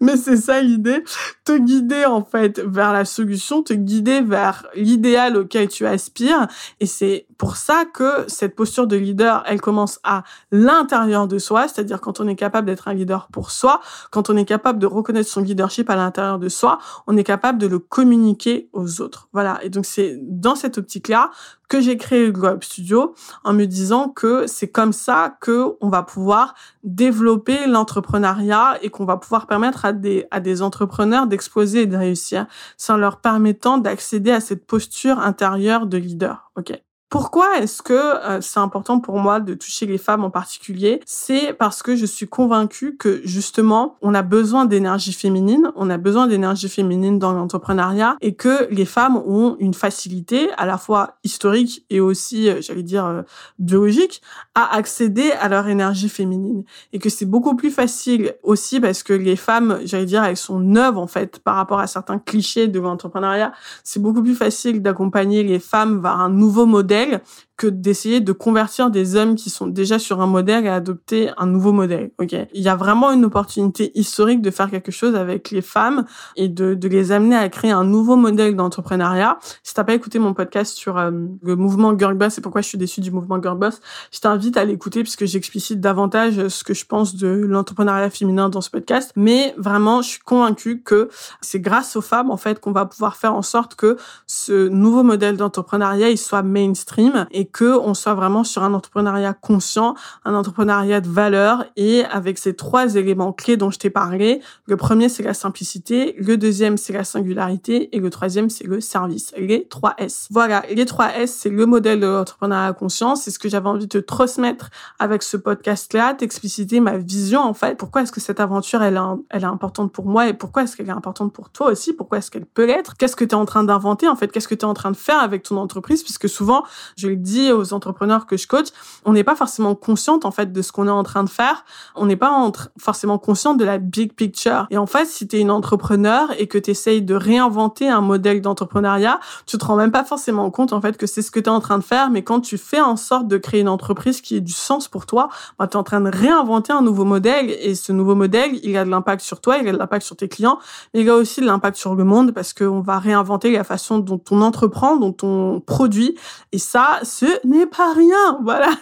mais 0.00 0.16
c'est 0.16 0.36
ça 0.36 0.60
l'idée, 0.60 1.04
te 1.44 1.56
guider 1.56 2.04
en 2.04 2.24
fait 2.24 2.60
vers 2.60 2.92
la 2.92 3.04
solution, 3.04 3.62
te 3.62 3.74
guider 3.74 4.20
vers 4.20 4.66
l'idéal 4.74 5.36
auquel 5.36 5.68
tu 5.68 5.86
aspires. 5.86 6.48
Et 6.80 6.86
c'est 6.86 7.26
pour 7.42 7.56
ça 7.56 7.84
que 7.84 8.24
cette 8.28 8.54
posture 8.54 8.86
de 8.86 8.94
leader, 8.94 9.42
elle 9.48 9.60
commence 9.60 9.98
à 10.04 10.22
l'intérieur 10.52 11.26
de 11.26 11.38
soi, 11.40 11.66
c'est-à-dire 11.66 12.00
quand 12.00 12.20
on 12.20 12.28
est 12.28 12.36
capable 12.36 12.68
d'être 12.68 12.86
un 12.86 12.94
leader 12.94 13.26
pour 13.32 13.50
soi, 13.50 13.80
quand 14.12 14.30
on 14.30 14.36
est 14.36 14.44
capable 14.44 14.78
de 14.78 14.86
reconnaître 14.86 15.28
son 15.28 15.40
leadership 15.40 15.90
à 15.90 15.96
l'intérieur 15.96 16.38
de 16.38 16.48
soi, 16.48 16.78
on 17.08 17.16
est 17.16 17.24
capable 17.24 17.58
de 17.58 17.66
le 17.66 17.80
communiquer 17.80 18.68
aux 18.72 19.00
autres. 19.00 19.28
Voilà. 19.32 19.58
Et 19.64 19.70
donc 19.70 19.86
c'est 19.86 20.20
dans 20.22 20.54
cette 20.54 20.78
optique-là 20.78 21.32
que 21.68 21.80
j'ai 21.80 21.96
créé 21.96 22.26
le 22.26 22.30
Glow 22.30 22.60
Studio 22.60 23.12
en 23.42 23.54
me 23.54 23.64
disant 23.64 24.08
que 24.08 24.46
c'est 24.46 24.68
comme 24.68 24.92
ça 24.92 25.36
que 25.40 25.74
on 25.80 25.88
va 25.88 26.04
pouvoir 26.04 26.54
développer 26.84 27.66
l'entrepreneuriat 27.66 28.78
et 28.82 28.90
qu'on 28.90 29.04
va 29.04 29.16
pouvoir 29.16 29.48
permettre 29.48 29.84
à 29.84 29.92
des, 29.92 30.28
à 30.30 30.38
des 30.38 30.62
entrepreneurs 30.62 31.26
d'exploser 31.26 31.82
et 31.82 31.86
de 31.86 31.96
réussir, 31.96 32.46
sans 32.76 32.96
leur 32.96 33.16
permettant 33.16 33.78
d'accéder 33.78 34.30
à 34.30 34.38
cette 34.38 34.64
posture 34.64 35.18
intérieure 35.18 35.86
de 35.86 35.98
leader. 35.98 36.52
OK. 36.54 36.80
Pourquoi 37.12 37.58
est-ce 37.58 37.82
que 37.82 37.92
euh, 37.92 38.40
c'est 38.40 38.58
important 38.58 38.98
pour 38.98 39.18
moi 39.18 39.38
de 39.38 39.52
toucher 39.52 39.84
les 39.84 39.98
femmes 39.98 40.24
en 40.24 40.30
particulier? 40.30 40.98
C'est 41.04 41.52
parce 41.52 41.82
que 41.82 41.94
je 41.94 42.06
suis 42.06 42.26
convaincue 42.26 42.96
que 42.96 43.20
justement, 43.26 43.98
on 44.00 44.14
a 44.14 44.22
besoin 44.22 44.64
d'énergie 44.64 45.12
féminine, 45.12 45.72
on 45.76 45.90
a 45.90 45.98
besoin 45.98 46.26
d'énergie 46.26 46.70
féminine 46.70 47.18
dans 47.18 47.32
l'entrepreneuriat 47.32 48.16
et 48.22 48.34
que 48.34 48.66
les 48.70 48.86
femmes 48.86 49.18
ont 49.26 49.56
une 49.58 49.74
facilité 49.74 50.48
à 50.56 50.64
la 50.64 50.78
fois 50.78 51.18
historique 51.22 51.84
et 51.90 52.00
aussi, 52.00 52.48
euh, 52.48 52.62
j'allais 52.62 52.82
dire, 52.82 53.04
euh, 53.04 53.20
biologique 53.58 54.22
à 54.54 54.74
accéder 54.74 55.32
à 55.32 55.50
leur 55.50 55.68
énergie 55.68 56.08
féminine 56.08 56.64
et 56.94 56.98
que 56.98 57.10
c'est 57.10 57.26
beaucoup 57.26 57.56
plus 57.56 57.70
facile 57.70 58.36
aussi 58.42 58.80
parce 58.80 59.02
que 59.02 59.12
les 59.12 59.36
femmes, 59.36 59.80
j'allais 59.84 60.06
dire, 60.06 60.24
elles 60.24 60.38
sont 60.38 60.60
neuves 60.60 60.96
en 60.96 61.06
fait 61.06 61.40
par 61.40 61.56
rapport 61.56 61.80
à 61.80 61.86
certains 61.86 62.18
clichés 62.18 62.68
de 62.68 62.80
l'entrepreneuriat. 62.80 63.52
C'est 63.84 64.00
beaucoup 64.00 64.22
plus 64.22 64.34
facile 64.34 64.80
d'accompagner 64.80 65.42
les 65.42 65.58
femmes 65.58 66.00
vers 66.00 66.18
un 66.18 66.30
nouveau 66.30 66.64
modèle 66.64 67.01
personnel 67.06 67.20
d'essayer 67.66 68.20
de 68.20 68.32
convertir 68.32 68.90
des 68.90 69.16
hommes 69.16 69.34
qui 69.34 69.50
sont 69.50 69.66
déjà 69.66 69.98
sur 69.98 70.20
un 70.20 70.26
modèle 70.26 70.66
et 70.66 70.68
adopter 70.68 71.30
un 71.36 71.46
nouveau 71.46 71.72
modèle. 71.72 72.10
Ok, 72.18 72.32
il 72.32 72.62
y 72.62 72.68
a 72.68 72.76
vraiment 72.76 73.10
une 73.12 73.24
opportunité 73.24 73.92
historique 73.98 74.42
de 74.42 74.50
faire 74.50 74.70
quelque 74.70 74.92
chose 74.92 75.14
avec 75.14 75.50
les 75.50 75.62
femmes 75.62 76.04
et 76.36 76.48
de, 76.48 76.74
de 76.74 76.88
les 76.88 77.12
amener 77.12 77.36
à 77.36 77.48
créer 77.48 77.70
un 77.70 77.84
nouveau 77.84 78.16
modèle 78.16 78.56
d'entrepreneuriat. 78.56 79.38
Si 79.62 79.74
t'as 79.74 79.84
pas 79.84 79.94
écouté 79.94 80.18
mon 80.18 80.34
podcast 80.34 80.76
sur 80.76 80.98
euh, 80.98 81.10
le 81.42 81.56
mouvement 81.56 81.96
Girl 81.98 82.14
Boss 82.14 82.38
et 82.38 82.40
pourquoi 82.40 82.60
je 82.60 82.68
suis 82.68 82.78
déçue 82.78 83.00
du 83.00 83.10
mouvement 83.10 83.40
Girl 83.40 83.58
Boss, 83.58 83.80
je 84.12 84.20
t'invite 84.20 84.56
à 84.56 84.64
l'écouter 84.64 85.02
puisque 85.02 85.24
j'explicite 85.24 85.80
davantage 85.80 86.48
ce 86.48 86.64
que 86.64 86.74
je 86.74 86.84
pense 86.84 87.16
de 87.16 87.28
l'entrepreneuriat 87.28 88.10
féminin 88.10 88.48
dans 88.48 88.60
ce 88.60 88.70
podcast. 88.70 89.12
Mais 89.16 89.54
vraiment, 89.56 90.02
je 90.02 90.08
suis 90.08 90.20
convaincue 90.20 90.82
que 90.82 91.08
c'est 91.40 91.60
grâce 91.60 91.96
aux 91.96 92.00
femmes 92.00 92.30
en 92.30 92.36
fait 92.36 92.60
qu'on 92.60 92.72
va 92.72 92.86
pouvoir 92.86 93.16
faire 93.16 93.34
en 93.34 93.42
sorte 93.42 93.74
que 93.74 93.96
ce 94.26 94.68
nouveau 94.68 95.02
modèle 95.02 95.36
d'entrepreneuriat 95.36 96.10
il 96.10 96.18
soit 96.18 96.42
mainstream 96.42 97.26
et 97.30 97.46
que 97.52 97.78
on 97.78 97.94
soit 97.94 98.14
vraiment 98.14 98.44
sur 98.44 98.62
un 98.62 98.74
entrepreneuriat 98.74 99.34
conscient, 99.34 99.94
un 100.24 100.34
entrepreneuriat 100.34 101.00
de 101.00 101.08
valeur 101.08 101.64
et 101.76 102.04
avec 102.04 102.38
ces 102.38 102.54
trois 102.54 102.94
éléments 102.94 103.32
clés 103.32 103.56
dont 103.56 103.70
je 103.70 103.78
t'ai 103.78 103.90
parlé. 103.90 104.40
Le 104.66 104.76
premier, 104.76 105.08
c'est 105.08 105.22
la 105.22 105.34
simplicité. 105.34 106.14
Le 106.18 106.36
deuxième, 106.36 106.76
c'est 106.76 106.92
la 106.92 107.04
singularité. 107.04 107.94
Et 107.94 108.00
le 108.00 108.10
troisième, 108.10 108.50
c'est 108.50 108.64
le 108.64 108.80
service. 108.80 109.32
Les 109.36 109.66
trois 109.68 109.94
S. 109.98 110.28
Voilà. 110.30 110.62
Les 110.70 110.86
trois 110.86 111.14
S, 111.16 111.34
c'est 111.34 111.50
le 111.50 111.66
modèle 111.66 112.00
de 112.00 112.06
l'entrepreneuriat 112.06 112.72
conscient. 112.72 113.16
C'est 113.16 113.30
ce 113.30 113.38
que 113.38 113.48
j'avais 113.48 113.68
envie 113.68 113.86
de 113.86 113.98
te 113.98 114.04
transmettre 114.04 114.70
avec 114.98 115.22
ce 115.22 115.36
podcast-là, 115.36 116.14
t'expliciter 116.14 116.80
ma 116.80 116.96
vision, 116.98 117.40
en 117.40 117.54
fait. 117.54 117.76
Pourquoi 117.76 118.02
est-ce 118.02 118.12
que 118.12 118.20
cette 118.20 118.40
aventure, 118.40 118.82
elle 118.82 119.00
elle 119.30 119.42
est 119.42 119.46
importante 119.46 119.90
pour 119.90 120.06
moi 120.06 120.28
et 120.28 120.34
pourquoi 120.34 120.62
est-ce 120.62 120.76
qu'elle 120.76 120.88
est 120.88 120.92
importante 120.92 121.32
pour 121.32 121.50
toi 121.50 121.70
aussi? 121.70 121.92
Pourquoi 121.92 122.18
est-ce 122.18 122.30
qu'elle 122.30 122.46
peut 122.46 122.66
l'être? 122.66 122.96
Qu'est-ce 122.96 123.16
que 123.16 123.24
tu 123.24 123.30
es 123.30 123.34
en 123.34 123.46
train 123.46 123.64
d'inventer, 123.64 124.06
en 124.06 124.16
fait? 124.16 124.30
Qu'est-ce 124.30 124.48
que 124.48 124.54
tu 124.54 124.62
es 124.62 124.68
en 124.68 124.74
train 124.74 124.90
de 124.90 124.96
faire 124.96 125.20
avec 125.20 125.42
ton 125.42 125.56
entreprise? 125.56 126.02
Puisque 126.02 126.28
souvent, 126.28 126.62
je 126.96 127.08
le 127.08 127.16
dis 127.16 127.31
aux 127.52 127.72
entrepreneurs 127.72 128.26
que 128.26 128.36
je 128.36 128.46
coach, 128.46 128.68
on 129.04 129.12
n'est 129.12 129.24
pas 129.24 129.36
forcément 129.36 129.74
consciente 129.74 130.24
en 130.24 130.30
fait 130.30 130.52
de 130.52 130.62
ce 130.62 130.72
qu'on 130.72 130.88
est 130.88 130.90
en 130.90 131.02
train 131.02 131.24
de 131.24 131.30
faire. 131.30 131.64
On 131.94 132.06
n'est 132.06 132.16
pas 132.16 132.50
forcément 132.78 133.18
consciente 133.18 133.58
de 133.58 133.64
la 133.64 133.78
big 133.78 134.12
picture. 134.12 134.66
Et 134.70 134.78
en 134.78 134.86
fait, 134.86 135.06
si 135.06 135.26
tu 135.26 135.36
es 135.36 135.40
une 135.40 135.50
entrepreneur 135.50 136.28
et 136.38 136.46
que 136.46 136.58
tu 136.58 136.70
essayes 136.70 137.02
de 137.02 137.14
réinventer 137.14 137.88
un 137.88 138.00
modèle 138.00 138.40
d'entrepreneuriat, 138.40 139.20
tu 139.46 139.58
te 139.58 139.64
rends 139.64 139.76
même 139.76 139.92
pas 139.92 140.04
forcément 140.04 140.50
compte 140.50 140.72
en 140.72 140.80
fait 140.80 140.96
que 140.96 141.06
c'est 141.06 141.22
ce 141.22 141.30
que 141.30 141.40
tu 141.40 141.46
es 141.46 141.52
en 141.52 141.60
train 141.60 141.78
de 141.78 141.84
faire, 141.84 142.10
mais 142.10 142.22
quand 142.22 142.40
tu 142.40 142.58
fais 142.58 142.80
en 142.80 142.96
sorte 142.96 143.28
de 143.28 143.38
créer 143.38 143.60
une 143.60 143.68
entreprise 143.68 144.20
qui 144.20 144.36
ait 144.36 144.40
du 144.40 144.52
sens 144.52 144.88
pour 144.88 145.06
toi, 145.06 145.28
bah, 145.58 145.66
tu 145.66 145.72
es 145.72 145.76
en 145.76 145.82
train 145.82 146.00
de 146.00 146.10
réinventer 146.10 146.72
un 146.72 146.82
nouveau 146.82 147.04
modèle 147.04 147.50
et 147.50 147.74
ce 147.74 147.92
nouveau 147.92 148.14
modèle, 148.14 148.58
il 148.62 148.76
a 148.76 148.84
de 148.84 148.90
l'impact 148.90 149.22
sur 149.22 149.40
toi, 149.40 149.58
il 149.58 149.68
a 149.68 149.72
de 149.72 149.78
l'impact 149.78 150.04
sur 150.04 150.16
tes 150.16 150.28
clients, 150.28 150.58
mais 150.92 151.00
il 151.00 151.10
a 151.10 151.16
aussi 151.16 151.40
de 151.40 151.46
l'impact 151.46 151.76
sur 151.76 151.94
le 151.94 152.04
monde 152.04 152.32
parce 152.32 152.52
qu'on 152.52 152.80
va 152.80 152.98
réinventer 152.98 153.52
la 153.52 153.64
façon 153.64 153.98
dont 153.98 154.20
on 154.30 154.42
entreprend, 154.42 154.96
dont 154.96 155.16
on 155.22 155.60
produit 155.60 156.16
et 156.52 156.58
ça, 156.58 157.00
n'est 157.44 157.66
pas 157.66 157.92
rien. 157.92 158.38
Voilà. 158.42 158.70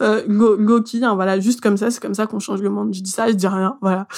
Euh, 0.00 0.22
Loki, 0.26 1.04
hein, 1.04 1.14
voilà, 1.14 1.38
juste 1.38 1.60
comme 1.60 1.76
ça, 1.76 1.90
c'est 1.90 2.00
comme 2.00 2.14
ça 2.14 2.26
qu'on 2.26 2.40
change 2.40 2.62
le 2.62 2.70
monde. 2.70 2.94
Je 2.94 3.02
dis 3.02 3.10
ça, 3.10 3.28
je 3.28 3.34
dis 3.34 3.46
rien. 3.46 3.76
Voilà. 3.82 4.08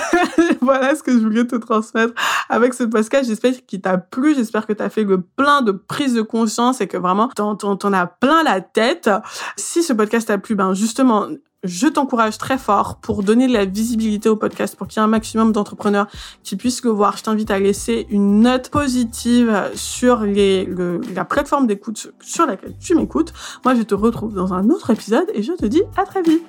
voilà 0.60 0.94
ce 0.94 1.02
que 1.02 1.10
je 1.10 1.18
voulais 1.18 1.46
te 1.46 1.56
transmettre 1.56 2.12
avec 2.50 2.74
ce 2.74 2.84
podcast. 2.84 3.26
J'espère 3.26 3.54
qu'il 3.66 3.80
t'a 3.80 3.96
plu. 3.96 4.34
J'espère 4.34 4.66
que 4.66 4.74
tu 4.74 4.82
as 4.82 4.90
fait 4.90 5.04
le 5.04 5.22
plein 5.22 5.62
de 5.62 5.72
prises 5.72 6.12
de 6.12 6.20
conscience 6.22 6.82
et 6.82 6.86
que 6.86 6.98
vraiment, 6.98 7.28
t'en 7.28 7.92
as 7.92 8.06
plein 8.06 8.44
la 8.44 8.60
tête. 8.60 9.10
Si 9.56 9.82
ce 9.82 9.94
podcast 9.94 10.28
t'a 10.28 10.38
plu, 10.38 10.54
ben, 10.54 10.74
justement, 10.74 11.26
je 11.62 11.86
t'encourage 11.86 12.38
très 12.38 12.58
fort 12.58 12.96
pour 12.96 13.22
donner 13.22 13.46
de 13.46 13.52
la 13.52 13.64
visibilité 13.64 14.28
au 14.28 14.36
podcast, 14.36 14.76
pour 14.76 14.88
qu'il 14.88 15.00
y 15.00 15.00
ait 15.00 15.04
un 15.04 15.08
maximum 15.08 15.52
d'entrepreneurs 15.52 16.06
qui 16.42 16.56
puissent 16.56 16.82
le 16.84 16.90
voir. 16.90 17.16
Je 17.16 17.22
t'invite 17.22 17.50
à 17.50 17.58
laisser 17.58 18.06
une 18.10 18.40
note 18.40 18.70
positive 18.70 19.70
sur 19.74 20.24
la 20.24 21.24
plateforme 21.24 21.66
d'écoute 21.66 22.12
sur 22.20 22.46
laquelle 22.46 22.76
tu 22.78 22.94
m'écoutes. 22.94 23.32
Moi, 23.64 23.74
je 23.74 23.82
te 23.82 23.94
retrouve 23.94 24.34
dans 24.34 24.54
un 24.54 24.70
autre 24.70 24.90
épisode 24.90 25.26
et 25.34 25.42
je 25.42 25.52
te 25.52 25.66
dis 25.66 25.82
à 25.96 26.04
très 26.04 26.22
vite. 26.22 26.42